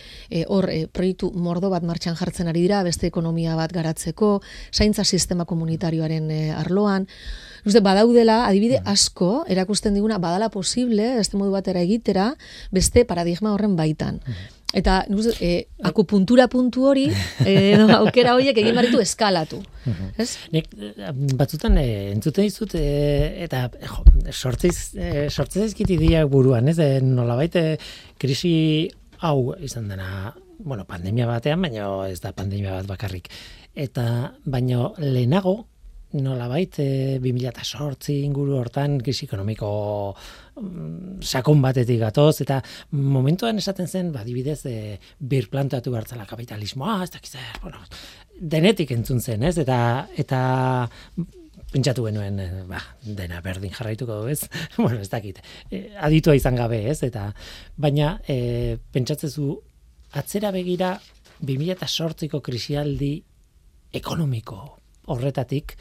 [0.46, 4.36] hor, e, proiektu mordo bat martxan jartzen ari dira, beste ekonomia bat garatzeko,
[4.72, 7.10] zaintza sistema komunitarioaren e, arloan.
[7.66, 8.92] Uste, badaudela, adibide mm.
[8.94, 12.30] asko, erakusten diguna, badala posible, beste modu batera egitera,
[12.70, 14.22] beste paradigma horren baitan.
[14.22, 14.55] Mm.
[14.74, 15.04] Eta,
[15.40, 17.06] e, akupuntura puntu hori,
[17.44, 19.60] e, no, aukera horiek egin baritu eskalatu.
[19.84, 20.10] Mm-hmm.
[20.18, 20.28] Ez?
[20.52, 24.02] Nik, eh, batzutan, e, entzuten dizut, e, eta jo,
[24.32, 25.72] sortziz, e, sortziz
[26.28, 26.78] buruan, ez?
[26.78, 27.78] E, nola baite,
[28.18, 28.90] krisi
[29.20, 33.30] hau izan dena, bueno, pandemia batean, baina ez da pandemia bat bakarrik
[33.76, 35.66] eta baino lehenago
[36.22, 36.88] nolabait e,
[37.22, 39.70] 2008 inguru hortan krisi ekonomiko
[40.60, 42.60] mm, sakon batetik gatoz eta
[42.90, 44.76] momentuan esaten zen badibidez e,
[45.18, 47.82] bir plantatu hartzala kapitalismoa ez dakiz bueno
[48.40, 49.56] denetik entzun zen ez?
[49.58, 49.78] Eta
[50.16, 50.40] eta
[51.72, 54.42] pentsatu genuen e, ba, dena berdin jarraituko du ez?
[54.76, 55.40] Bueno ez dakit
[55.70, 57.02] e, aditua izan gabe ez?
[57.06, 57.30] Eta
[57.76, 59.50] baina e, pentsatzezu
[60.16, 60.96] atzera begira
[61.44, 63.12] 2008ko krisialdi
[63.96, 64.60] ekonomiko
[65.12, 65.76] horretatik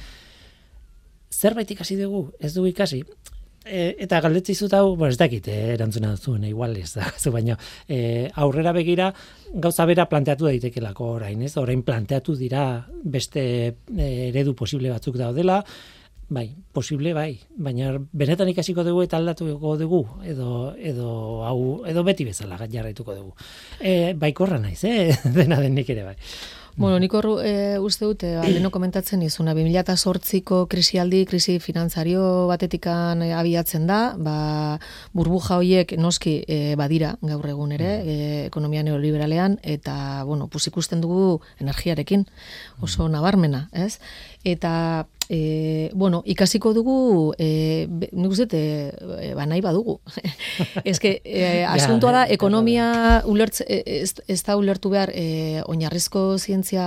[1.36, 3.03] zerbait ikasi dugu, ez du ikasi.
[3.65, 7.31] E, eta galdetzi zut hau, bueno, ez dakit, eh, erantzuna zuen, igual ez da, zu
[7.33, 7.57] baino,
[7.89, 9.09] e, aurrera begira,
[9.53, 11.55] gauza bera planteatu daitekelako orain, ez?
[11.57, 15.63] Orain planteatu dira beste e, eredu posible batzuk daudela,
[16.27, 21.09] bai, posible bai, baina benetan ikasiko dugu eta aldatuko dugu edo edo
[21.45, 23.33] hau edo beti bezala jarraituko dugu.
[23.79, 26.15] Eh, baikorra naiz, eh, dena denik ere bai.
[26.78, 33.23] Bueno, nik horru e, uste dut, e, leno komentatzen izuna, 2008ko krisialdi, krisi finantzario batetikan
[33.23, 34.36] e, abiatzen da, ba,
[35.15, 38.17] burbuja hoiek noski e, badira gaur egun ere, e,
[38.49, 39.95] ekonomia neoliberalean, eta,
[40.28, 42.28] bueno, pues ikusten dugu energiarekin,
[42.84, 44.01] oso nabarmena, ez?
[44.43, 48.59] Eta e, bueno, ikasiko dugu, e, nik uste,
[49.21, 49.99] e, ba nahi badugu.
[50.84, 56.86] ez que, e, asuntoa da, ekonomia ulertz, ez, ez da ulertu behar e, oinarrizko zientzia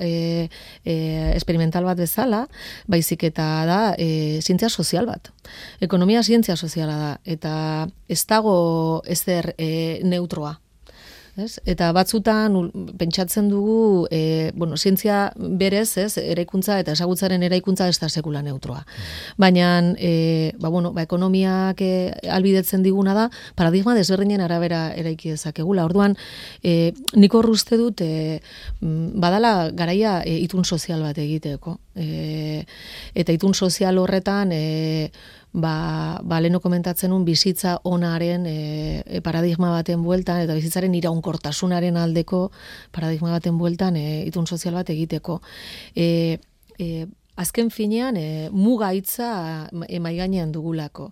[0.00, 0.48] e,
[0.84, 0.94] e,
[1.34, 2.46] experimental bat bezala,
[2.90, 5.32] baizik eta da e, zientzia sozial bat.
[5.80, 7.52] Ekonomia zientzia soziala da, eta
[8.08, 10.58] ez dago ezer e, neutroa
[11.40, 11.58] ez?
[11.68, 12.56] Eta batzutan
[12.98, 18.84] pentsatzen dugu, e, bueno, zientzia berez, ez, eraikuntza eta esagutzaren eraikuntza ez da sekula neutroa.
[19.40, 21.90] Baina, e, ba, bueno, ba, ekonomiak e,
[22.30, 25.84] albidetzen diguna da, paradigma desberdinen arabera eraiki dezakegula.
[25.88, 26.16] Orduan,
[26.62, 28.40] e, niko uste dut, e,
[28.80, 31.78] badala garaia e, itun sozial bat egiteko.
[31.96, 32.64] E,
[33.14, 35.10] eta itun sozial horretan, e,
[35.52, 41.96] ba, ba leno komentatzen un bizitza onaren e, e, paradigma baten bueltan eta bizitzaren iraunkortasunaren
[41.96, 42.50] aldeko
[42.94, 45.40] paradigma baten bueltan e, itun sozial bat egiteko.
[45.94, 46.38] E,
[46.78, 47.06] e,
[47.40, 51.10] azken finean e, muga hitza emai gainean dugulako.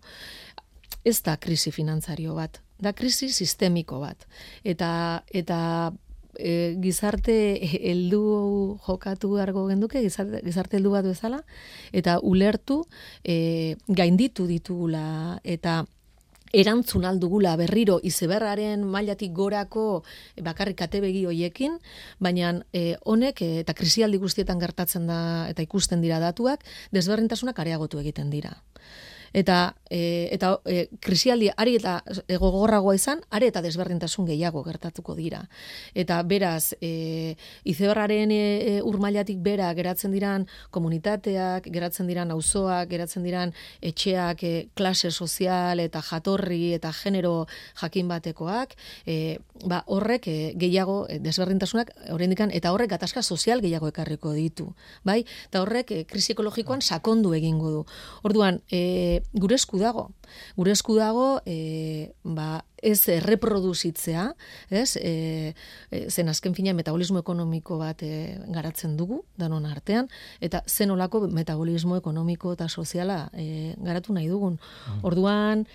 [1.05, 4.27] Ez da krisi finantzario bat, da krisi sistemiko bat.
[4.65, 5.59] Eta, eta
[6.39, 7.35] e, gizarte
[7.91, 11.43] heldu jokatu argo genduke, gizarte, gizarte heldu bat bezala,
[11.93, 12.85] eta ulertu
[13.25, 15.83] e, gainditu ditugula, eta
[16.53, 20.03] erantzun aldugula berriro izeberraren mailatik gorako
[20.45, 21.79] bakarrik atebegi hoiekin,
[22.25, 25.21] baina e, honek eta krisialdi guztietan gertatzen da
[25.51, 28.57] eta ikusten dira datuak, desberdintasunak areagotu egiten dira
[29.33, 31.99] eta e, eta e, krisialdi ari eta
[32.41, 35.43] gogorragoa izan, are eta desberdintasun gehiago gertatuko dira.
[35.95, 37.37] Eta beraz, e,
[37.69, 44.69] izeberraren e, e, urmailatik bera geratzen diran komunitateak, geratzen diran auzoak, geratzen diran etxeak, e,
[44.79, 47.47] klase sozial eta jatorri eta genero
[47.81, 48.77] jakin batekoak,
[49.07, 54.73] e, ba, horrek e, gehiago e, desberdintasunak oraindikan eta horrek gatazka sozial gehiago ekarriko ditu,
[55.05, 55.23] bai?
[55.49, 57.85] Eta horrek e, krisi ekologikoan sakondu egingo du.
[58.29, 60.09] Orduan, e, gure esku dago.
[60.57, 64.29] Gure esku dago e, ba, ez reproduzitzea,
[64.71, 64.97] ez?
[64.97, 65.55] E,
[65.91, 70.11] e, zen azken fina metabolismo ekonomiko bat e, garatzen dugu danon artean
[70.41, 74.59] eta zen olako metabolismo ekonomiko eta soziala e, garatu nahi dugun.
[74.59, 75.01] Mm.
[75.03, 75.67] Orduan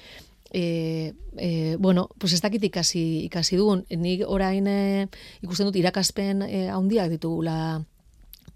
[0.56, 3.88] E, e, bueno, pues ez dakit ikasi, ikasi dugun.
[3.90, 5.08] Nik orain e,
[5.42, 7.82] ikusten dut irakaspen e, handiak ditugula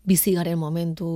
[0.08, 1.10] bizi garen momentu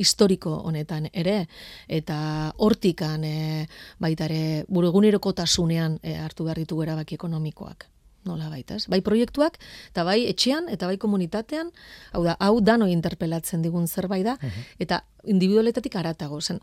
[0.00, 1.44] historiko honetan ere
[1.88, 2.18] eta
[2.56, 3.66] hortikan e,
[4.00, 7.86] baita ere burugunerokotasunean e, hartu behar ditugu erabaki ekonomikoak.
[8.28, 8.84] Nola baita, ez?
[8.92, 9.54] Bai proiektuak,
[9.88, 11.70] eta bai etxean, eta bai komunitatean,
[12.12, 14.34] hau da, hau dano interpelatzen digun zerbait da,
[14.76, 16.60] eta individualetatik aratago, zen,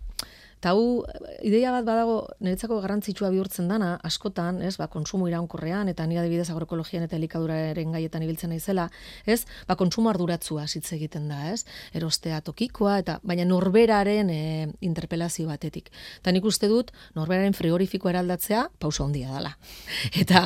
[0.58, 1.06] Eta hau,
[1.46, 6.48] ideia bat badago, niretzako garrantzitsua bihurtzen dana, askotan, ez, ba, konsumo iraunkorrean, eta ni adibidez
[6.50, 8.88] agroekologian eta elikaduraren gaietan ibiltzen naizela,
[9.30, 11.62] ez, ba, konsumo arduratzua hitz egiten da, ez,
[11.94, 14.40] erostea tokikoa, eta baina norberaren e,
[14.82, 15.92] interpelazio batetik.
[16.24, 19.54] Eta nik uste dut, norberaren frigorifiko eraldatzea, pauso handia dela.
[20.24, 20.42] eta,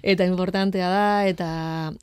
[0.00, 1.50] eta importantea da, eta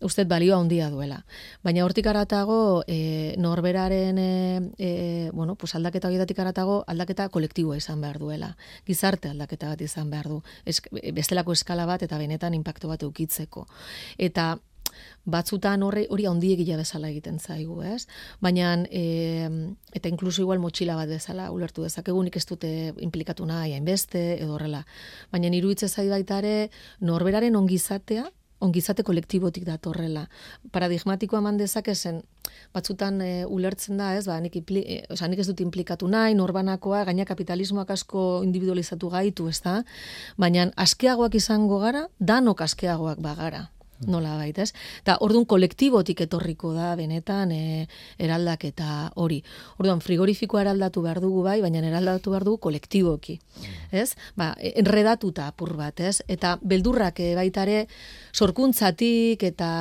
[0.06, 1.24] uste balioa handia duela.
[1.66, 4.32] Baina hortik aratago, e, norberaren, e,
[4.78, 4.94] e,
[5.34, 7.47] bueno, pues aldaketa horietatik aratago, aldaketa kolektiboa
[7.78, 8.56] izan behar duela.
[8.86, 10.42] Gizarte aldaketa bat izan behar du.
[10.66, 10.82] Ez,
[11.14, 13.68] bestelako eskala bat eta benetan inpaktu bat eukitzeko.
[14.18, 14.58] Eta
[15.26, 18.08] batzutan horre hori handiegia bezala egiten zaigu, ez?
[18.42, 19.50] Baina e,
[19.94, 24.86] eta inkluso igual motxila bat bezala ulertu dezakegunik ez dute implikatu nahi hainbeste edo horrela.
[25.32, 26.70] Baina iruditzen zai baita ere
[27.00, 28.30] norberaren ongizatea
[28.60, 30.26] ongizate kolektibotik datorrela.
[30.72, 32.22] Paradigmatikoa eman dezakezen
[32.74, 37.04] batzutan e, ulertzen da, ez, ba, nik, impli, e, nik ez dut implikatu nahi, norbanakoa,
[37.10, 39.82] gaina kapitalismoak asko individualizatu gaitu, ez da?
[40.38, 43.68] Baina askeagoak izango gara, danok askeagoak bagara
[44.06, 44.74] nola baita, ez?
[45.02, 47.88] Eta orduan kolektibotik etorriko da benetan e,
[48.22, 49.42] eraldaketa hori.
[49.82, 53.40] Orduan frigorifikoa eraldatu behar dugu bai, baina eraldatu behar dugu kolektiboki,
[53.92, 54.12] ez?
[54.38, 56.22] Ba, enredatuta apur bat, ez?
[56.28, 57.86] Eta beldurrak e, baitare
[58.34, 59.72] sorkuntzatik eta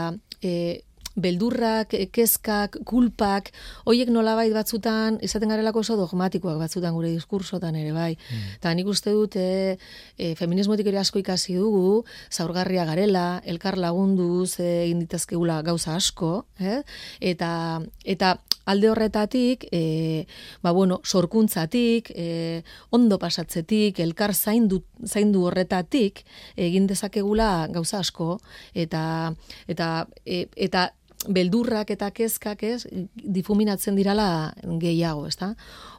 [0.41, 0.83] e,
[1.17, 3.51] beldurrak, kezkak, kulpak,
[3.89, 8.13] hoiek nolabait batzutan, izaten garelako oso dogmatikoak batzutan gure diskursotan ere bai.
[8.17, 8.57] Mm.
[8.61, 9.77] Ta nik uste dut, e,
[10.19, 16.47] e, feminismotik ere asko ikasi dugu, zaurgarria garela, elkar lagunduz, e, egin ditazkegula gauza asko,
[16.61, 16.83] eh?
[17.21, 18.37] eta, eta
[18.67, 20.27] alde horretatik, e,
[20.63, 26.25] ba bueno, sorkuntzatik, e, ondo pasatzetik, elkar zaindu, zaindu horretatik,
[26.57, 28.41] egin dezakegula gauza asko,
[28.75, 29.33] eta,
[29.71, 29.91] eta,
[30.27, 30.91] e, eta
[31.29, 35.55] beldurrak eta kezkak ez, difuminatzen dirala gehiago, ezta?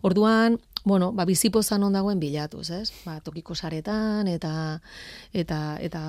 [0.08, 2.92] Orduan, bueno, ba, bizipozan ondagoen bilatuz, ez?
[3.06, 4.52] Ba, tokiko saretan, eta,
[5.36, 6.02] eta, eta,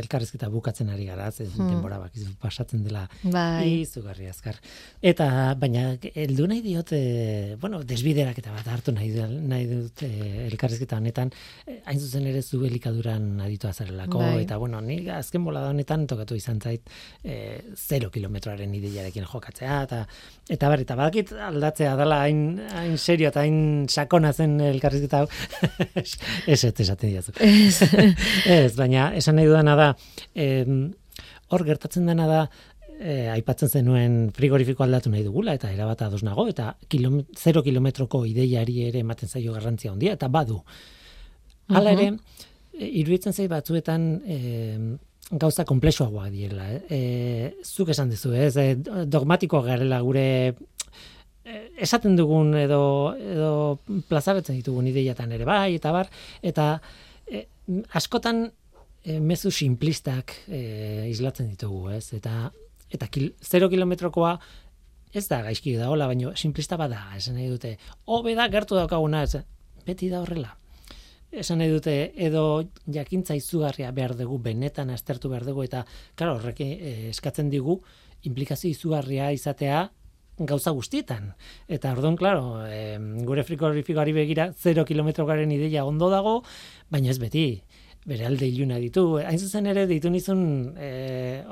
[0.00, 1.70] Elkarrezketa bukatzen ari gara, ez hmm.
[1.70, 3.80] denbora bak, pasatzen dela, bai.
[3.84, 4.58] izugarri azkar.
[5.00, 7.00] Eta, baina, eldu nahi diote,
[7.62, 9.12] bueno, desbiderak eta bat hartu nahi,
[9.50, 11.30] nahi dut elkarrezketa honetan,
[11.66, 14.42] eh, hain zuzen ere zu elikaduran aditu azarelako, bai.
[14.44, 16.90] eta, bueno, ni azken bola honetan tokatu izan zait,
[17.22, 20.02] e, zero kilometroaren ideiarekin jokatzea, eta,
[20.50, 22.42] eta bar, eta badakit aldatzea dela hain,
[22.74, 25.28] hain serio eta hain sakona zen elkarrizketa hau.
[26.00, 27.36] ez ez esaten diazu.
[28.56, 29.88] ez, baina esan nahi dudana da,
[31.50, 32.44] hor gertatzen dena da,
[33.00, 38.24] e, aipatzen zenuen frigorifiko aldatu nahi dugula, eta erabata ados nago, eta kilom, zero kilometroko
[38.28, 40.60] ideiari ere ematen zaio garrantzia handia eta badu.
[41.70, 42.10] Hala ere,
[42.76, 44.40] e, iruditzen zait batzuetan, e,
[45.30, 46.66] gauza komplexuagoak direla.
[46.74, 46.80] Eh?
[46.90, 48.54] E, zuk esan dizu, ez?
[48.58, 48.74] E,
[49.06, 50.79] dogmatiko garela gure Eh,
[51.44, 52.80] esaten dugun edo
[53.16, 53.52] edo
[54.08, 56.10] plazaretzen ditugun ideiatan ere bai eta bar
[56.42, 56.66] eta
[57.26, 57.46] e,
[57.96, 58.44] askotan
[59.04, 62.12] e, mezu simplistak e, islatzen ditugu, ez?
[62.16, 62.50] Eta
[62.90, 64.34] eta kil, 0 kilometrokoa
[65.14, 67.76] ez da gaizki da hola, baino simplista bada, esan nahi dute.
[68.06, 69.40] Hobe da gertu daukaguna, ez?
[69.86, 70.52] Beti da horrela.
[71.30, 72.44] Esan nahi dute edo
[72.90, 75.84] jakintza izugarria behar dugu benetan aztertu behar dugu eta
[76.18, 76.60] claro, horrek
[77.14, 77.78] eskatzen digu
[78.26, 79.88] implikazio izugarria izatea
[80.46, 81.34] gauza guztietan.
[81.68, 82.96] Eta orduan, klaro, e,
[83.28, 86.40] gure frikorifikoari begira, 0 kilometrokaren ideia ondo dago,
[86.90, 87.44] baina ez beti
[88.10, 89.04] bere alde iluna ditu.
[89.22, 90.40] Hain zuzen ere, ditu nizun
[90.74, 90.90] e,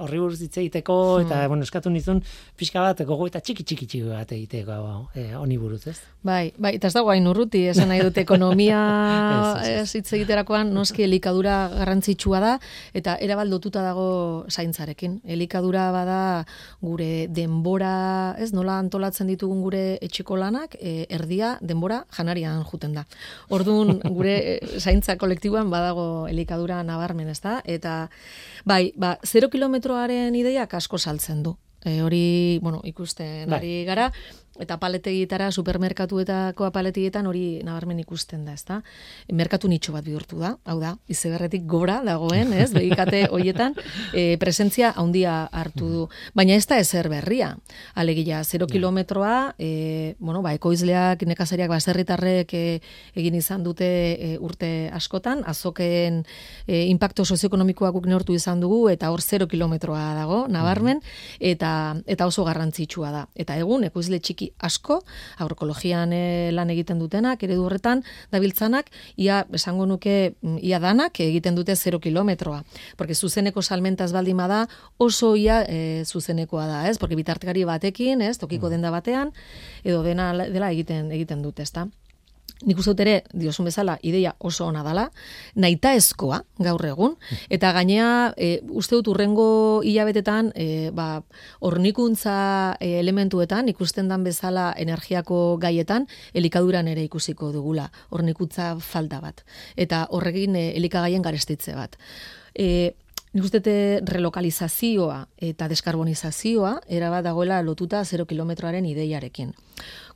[0.02, 1.26] horri buruz hitz egiteko, hmm.
[1.26, 2.20] eta bueno, eskatu nizun
[2.59, 4.78] pixka bat, gogo eta txiki txiki txiki bat egiteko
[5.14, 5.96] e, honi buruz, ez?
[6.26, 8.80] Bai, bai, eta ez dago hain urruti, esan nahi dute ekonomia
[9.70, 12.52] ez hitz egiterakoan, noski elikadura garrantzitsua da,
[12.98, 14.09] eta erabaldotuta dago
[14.50, 15.20] zaintzarekin.
[15.38, 16.20] Elikadura bada
[16.82, 23.06] gure denbora, ez nola antolatzen ditugun gure etxeko lanak, e, erdia denbora janarian juten da.
[23.54, 24.36] Orduan, gure
[24.82, 26.47] zaintza kolektiboan badago elikadura
[26.82, 27.61] nabarmen, ez da?
[27.64, 28.09] Eta,
[28.64, 31.57] bai, ba, zero kilometroaren ideiak asko saltzen du.
[31.84, 33.59] E, hori, bueno, ikusten bai.
[33.59, 34.12] ari gara,
[34.62, 38.80] eta paletegitara supermerkatuetako apaletegietan hori nabarmen ikusten da, ezta?
[39.32, 42.70] Merkatu nitxo bat bihurtu da, hau da, izeberretik gora dagoen, ez?
[42.74, 43.76] Begikate hoietan
[44.18, 46.04] e, presentzia handia hartu du.
[46.38, 47.54] Baina ez da ezer berria.
[47.94, 52.64] Alegia, 0 kilometroa, e, bueno, ba, ekoizleak, nekazariak, baserritarrek e,
[53.18, 56.24] egin izan dute e, urte askotan, azokeen
[56.66, 61.02] e, impacto sozioekonomikoak guk neortu izan dugu, eta hor 0 kilometroa dago, nabarmen,
[61.38, 63.24] eta, eta oso garrantzitsua da.
[63.38, 65.01] Eta egun, ekoizle txiki asko,
[65.38, 71.59] agroekologian e, lan egiten dutenak, eredu horretan, dabiltzanak, ia, esango nuke, mm, ia danak egiten
[71.59, 72.64] dute 0 kilometroa.
[72.96, 74.64] Porque zuzeneko salmentaz baldima da,
[74.99, 76.99] oso ia e, zuzenekoa da, ez?
[76.99, 78.36] Porque bitartekari batekin, ez?
[78.38, 78.76] Tokiko mm.
[78.76, 79.32] denda batean,
[79.84, 81.88] edo dena dela egiten egiten dute, ezta?
[82.66, 85.07] Nik uste ere, diosun bezala, ideia oso ona dala,
[85.55, 87.14] naita ezkoa, gaur egun,
[87.55, 89.49] eta gainea, e, uste dut urrengo
[89.86, 91.22] hilabetetan, e, ba,
[91.61, 99.44] ornikuntza e, elementuetan, ikusten dan bezala energiako gaietan, elikaduran ere ikusiko dugula, ornikuntza falta bat,
[99.76, 102.01] eta horrekin e, elikagaien garestitze bat.
[102.55, 102.96] E,
[103.28, 103.61] Nik uste
[104.09, 105.18] relokalizazioa
[105.51, 109.53] eta deskarbonizazioa erabat dagoela lotuta 0 kilometroaren ideiarekin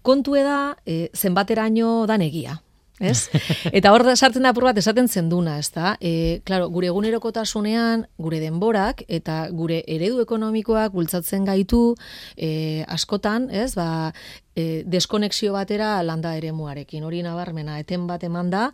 [0.02, 2.60] kontu da e, zenbateraino dan egia.
[3.02, 3.28] Ez?
[3.76, 5.96] Eta hor sartzen da apur bat esaten zenduna, ez da?
[6.00, 11.96] E, claro, gure egunerokotasunean, gure denborak eta gure eredu ekonomikoak bultzatzen gaitu
[12.36, 13.72] e, askotan, ez?
[13.74, 14.12] Ba,
[14.54, 17.04] e, deskonexio batera landa eremuarekin.
[17.04, 18.68] Hori nabarmena, eten bat eman da,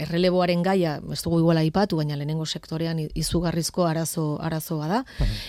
[0.00, 5.00] erreleboaren gaia, ez dugu iguala ipatu, baina lehenengo sektorean izugarrizko arazo, arazoa da.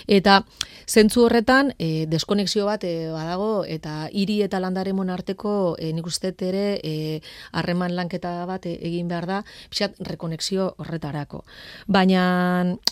[0.08, 0.42] Eta
[0.88, 6.08] zentzu horretan, e, deskonexio bat e, badago, eta hiri eta landa eremuen arteko e, nik
[6.08, 11.44] uste ere e, harreman lanketa bat egin behar da, pixat rekonexio horretarako.
[11.88, 12.24] Baina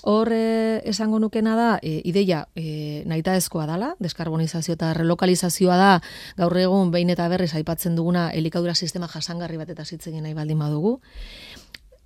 [0.04, 5.92] hor e, esango nukena da, e, ideia e, naita ezkoa dala, deskarbonizazio eta relokalizazioa da,
[6.38, 10.34] gaur gaur egun behin eta berriz aipatzen duguna elikadura sistema jasangarri bat eta zitzen nahi
[10.36, 11.00] baldin badugu.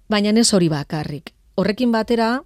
[0.09, 1.33] Baina ez hori bakarrik.
[1.57, 2.43] Horrekin batera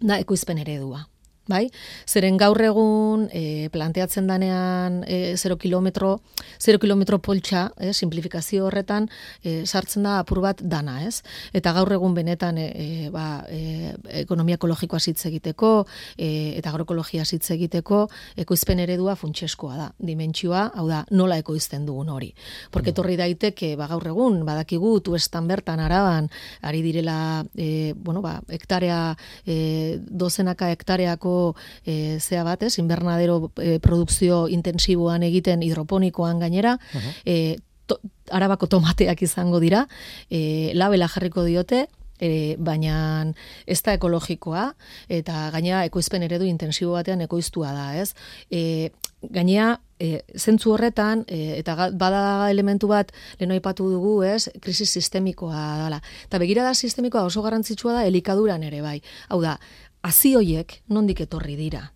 [0.00, 1.06] da ekoizpen eredua.
[1.50, 1.66] Bai?
[2.08, 6.20] Zeren gaur egun e, planteatzen danean e, 0 kilometro,
[6.58, 9.08] 0 kilometro poltsa, e, simplifikazio horretan,
[9.42, 11.20] e, sartzen da apur bat dana, ez?
[11.56, 13.92] Eta gaur egun benetan e, e, ba, e,
[14.22, 15.70] ekonomia ekologikoa hitz egiteko
[16.16, 18.04] e, eta agroekologia hitz egiteko
[18.40, 19.88] ekoizpen eredua funtseskoa da.
[19.98, 22.30] Dimentsioa, hau da, nola ekoizten dugun hori.
[22.70, 26.28] Porque torri daiteke ba gaur egun badakigu tuestan bertan araban
[26.62, 31.34] ari direla e, bueno, ba, hektarea e, dozenaka hektareako
[31.84, 36.78] e, zea batez, invernadero e, produkzio intensiboan egiten hidroponikoan gainera,
[37.26, 37.56] uh
[38.30, 39.80] arabako tomateak izango dira,
[40.30, 41.88] e, labela jarriko diote,
[42.20, 43.24] e, baina
[43.66, 44.70] ez da ekologikoa,
[45.08, 48.12] eta gainera ekoizpen eredu intensibo batean ekoiztua da, ez?
[48.50, 52.22] E, gainea, e, zentzu horretan, e, eta bada
[52.52, 56.00] elementu bat, leno ipatu dugu, ez, krisis sistemikoa dala.
[56.28, 58.98] Eta begirada sistemikoa oso garrantzitsua da, elikaduran ere bai.
[59.28, 59.58] Hau da,
[60.00, 61.90] azioiek nondik etorri dira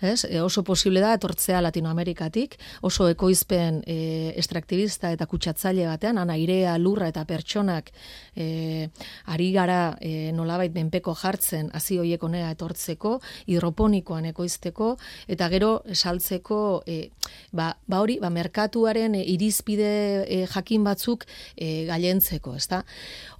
[0.00, 0.24] ez?
[0.24, 3.98] E, oso posible da etortzea Latinoamerikatik, oso ekoizpen e,
[4.40, 7.90] estraktibista eta kutsatzaile batean, ana airea, lurra eta pertsonak
[8.36, 8.88] e,
[9.26, 13.18] ari gara e, nolabait benpeko jartzen hasi hoiek onea etortzeko,
[13.50, 14.94] hidroponikoan ekoizteko
[15.28, 17.10] eta gero saltzeko e,
[17.52, 19.90] ba, ba hori, ba merkatuaren e, irizpide
[20.24, 21.26] e, jakin batzuk
[21.56, 22.82] e, gailentzeko, ezta?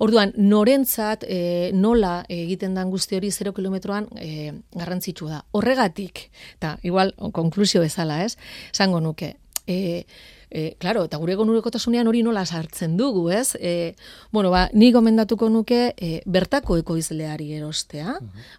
[0.05, 5.41] Orduan, norentzat e, nola egiten dan guzti hori 0 kilometroan e, garrantzitsua da.
[5.57, 6.27] Horregatik,
[6.57, 8.37] eta igual konklusio bezala, ez?
[8.73, 9.37] Zango nuke.
[9.67, 10.05] E,
[10.51, 13.55] E, claro, eta gure egonurekotasunean hori nola sartzen dugu, ez?
[13.61, 13.95] E,
[14.35, 18.17] bueno, ba, ni gomendatuko nuke e, bertako ekoizleari erostea,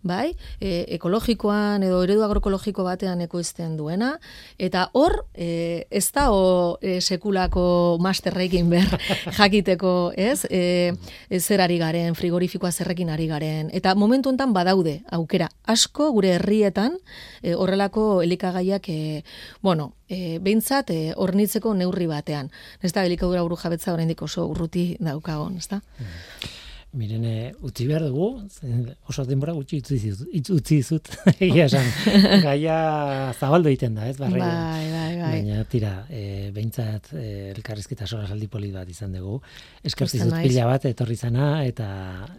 [0.07, 0.31] bai?
[0.61, 4.13] E, ekologikoan edo eredu agroekologiko batean ekoizten duena,
[4.57, 8.87] eta hor, e, ez da o, e, sekulako masterrekin ber
[9.39, 10.45] jakiteko, ez?
[10.49, 10.95] E,
[11.41, 16.95] zer ari garen, frigorifikoa zerrekin ari garen, eta momentu enten badaude, aukera, asko gure herrietan
[17.43, 19.23] e, horrelako elikagaiak, e,
[19.61, 22.51] bueno, e, behintzat, e, ornitzeko neurri batean.
[22.83, 25.81] Ez da, elikadura buru jabetza oraindik oso urruti daukagon, ez da?
[25.99, 26.59] Mm.
[26.91, 28.41] Mirene, utzi behar dugu,
[29.07, 30.09] oso denbora gutxi utzi,
[30.51, 31.87] utzi zut, egia esan,
[32.43, 32.75] gaia
[33.31, 34.41] zabaldo egiten da, ez, barri.
[34.41, 35.29] Bai, bai, bai.
[35.37, 39.39] Baina, tira, e, behintzat, e, elkarrizketa sora saldi poli bat izan dugu.
[39.87, 41.87] Eskertzi zut pila bat, etorri zana, eta,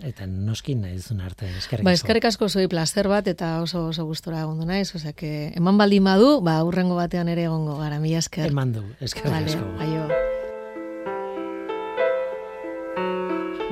[0.04, 1.88] eta noskin nahi duzun arte, eskerrik ba, asko.
[1.88, 5.80] Ba, eskerrik asko zoi placer bat, eta oso oso gustora egondu naiz, osea, que eman
[5.80, 8.52] baldi madu, ba, urrengo batean ere egongo gara, mila esker.
[8.52, 9.74] Eman du, eskerrik vale, asko.
[9.80, 10.40] Aio.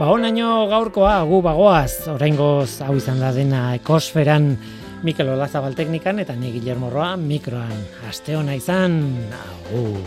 [0.00, 4.46] Ba, onaino gaurkoa gu bagoaz, oraingoz hau izan da dena ekosferan
[5.04, 7.76] Mikel Olazabal teknikan eta ni Guillermo Roa mikroan.
[8.08, 8.96] Aste ona izan,
[9.68, 10.00] agur.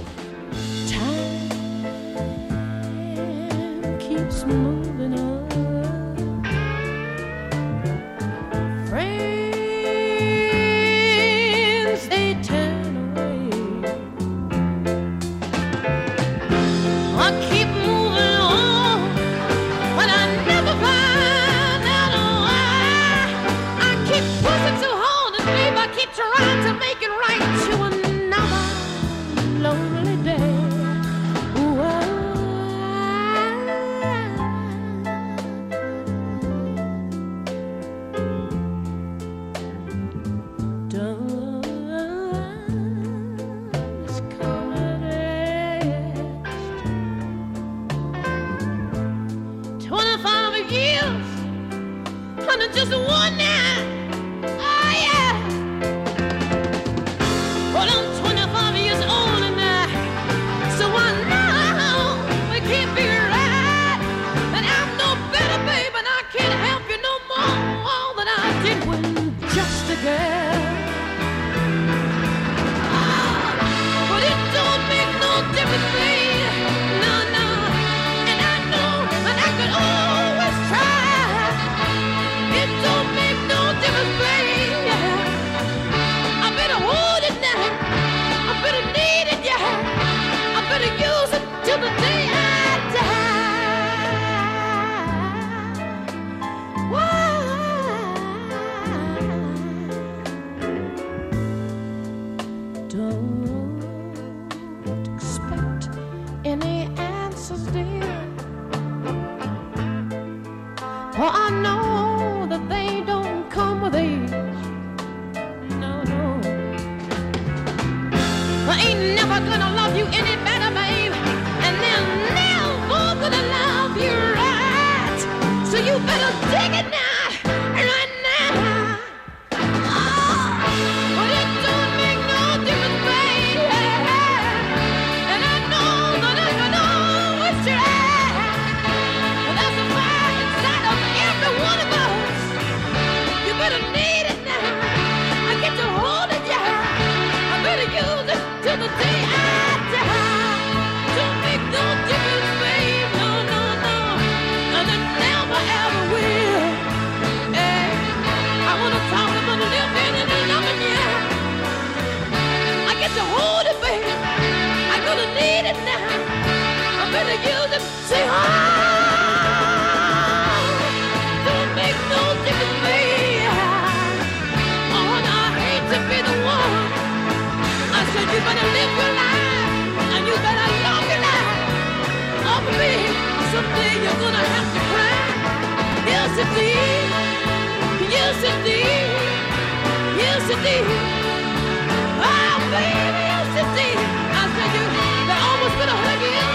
[192.24, 193.26] Oh, baby.
[193.30, 194.84] I said, you,
[195.28, 196.48] they're almost going to hurt you.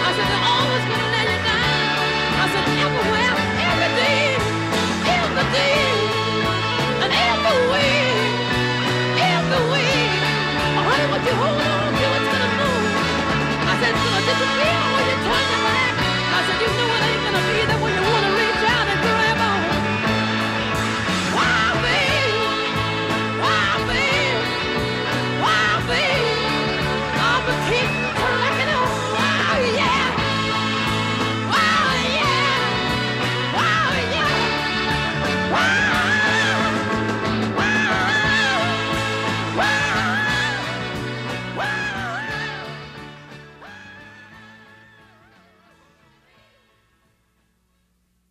[0.00, 1.84] I said, they're almost going to let you down.
[2.40, 3.34] I said, everywhere,
[3.68, 4.24] every day,
[5.04, 5.76] every day,
[7.04, 7.60] and oh,
[11.26, 12.84] you hold on it's gonna move.
[13.68, 13.74] I
[14.28, 15.92] disappear when you turn your back.
[16.36, 18.49] I said, you know it ain't gonna be there when you wanna leave.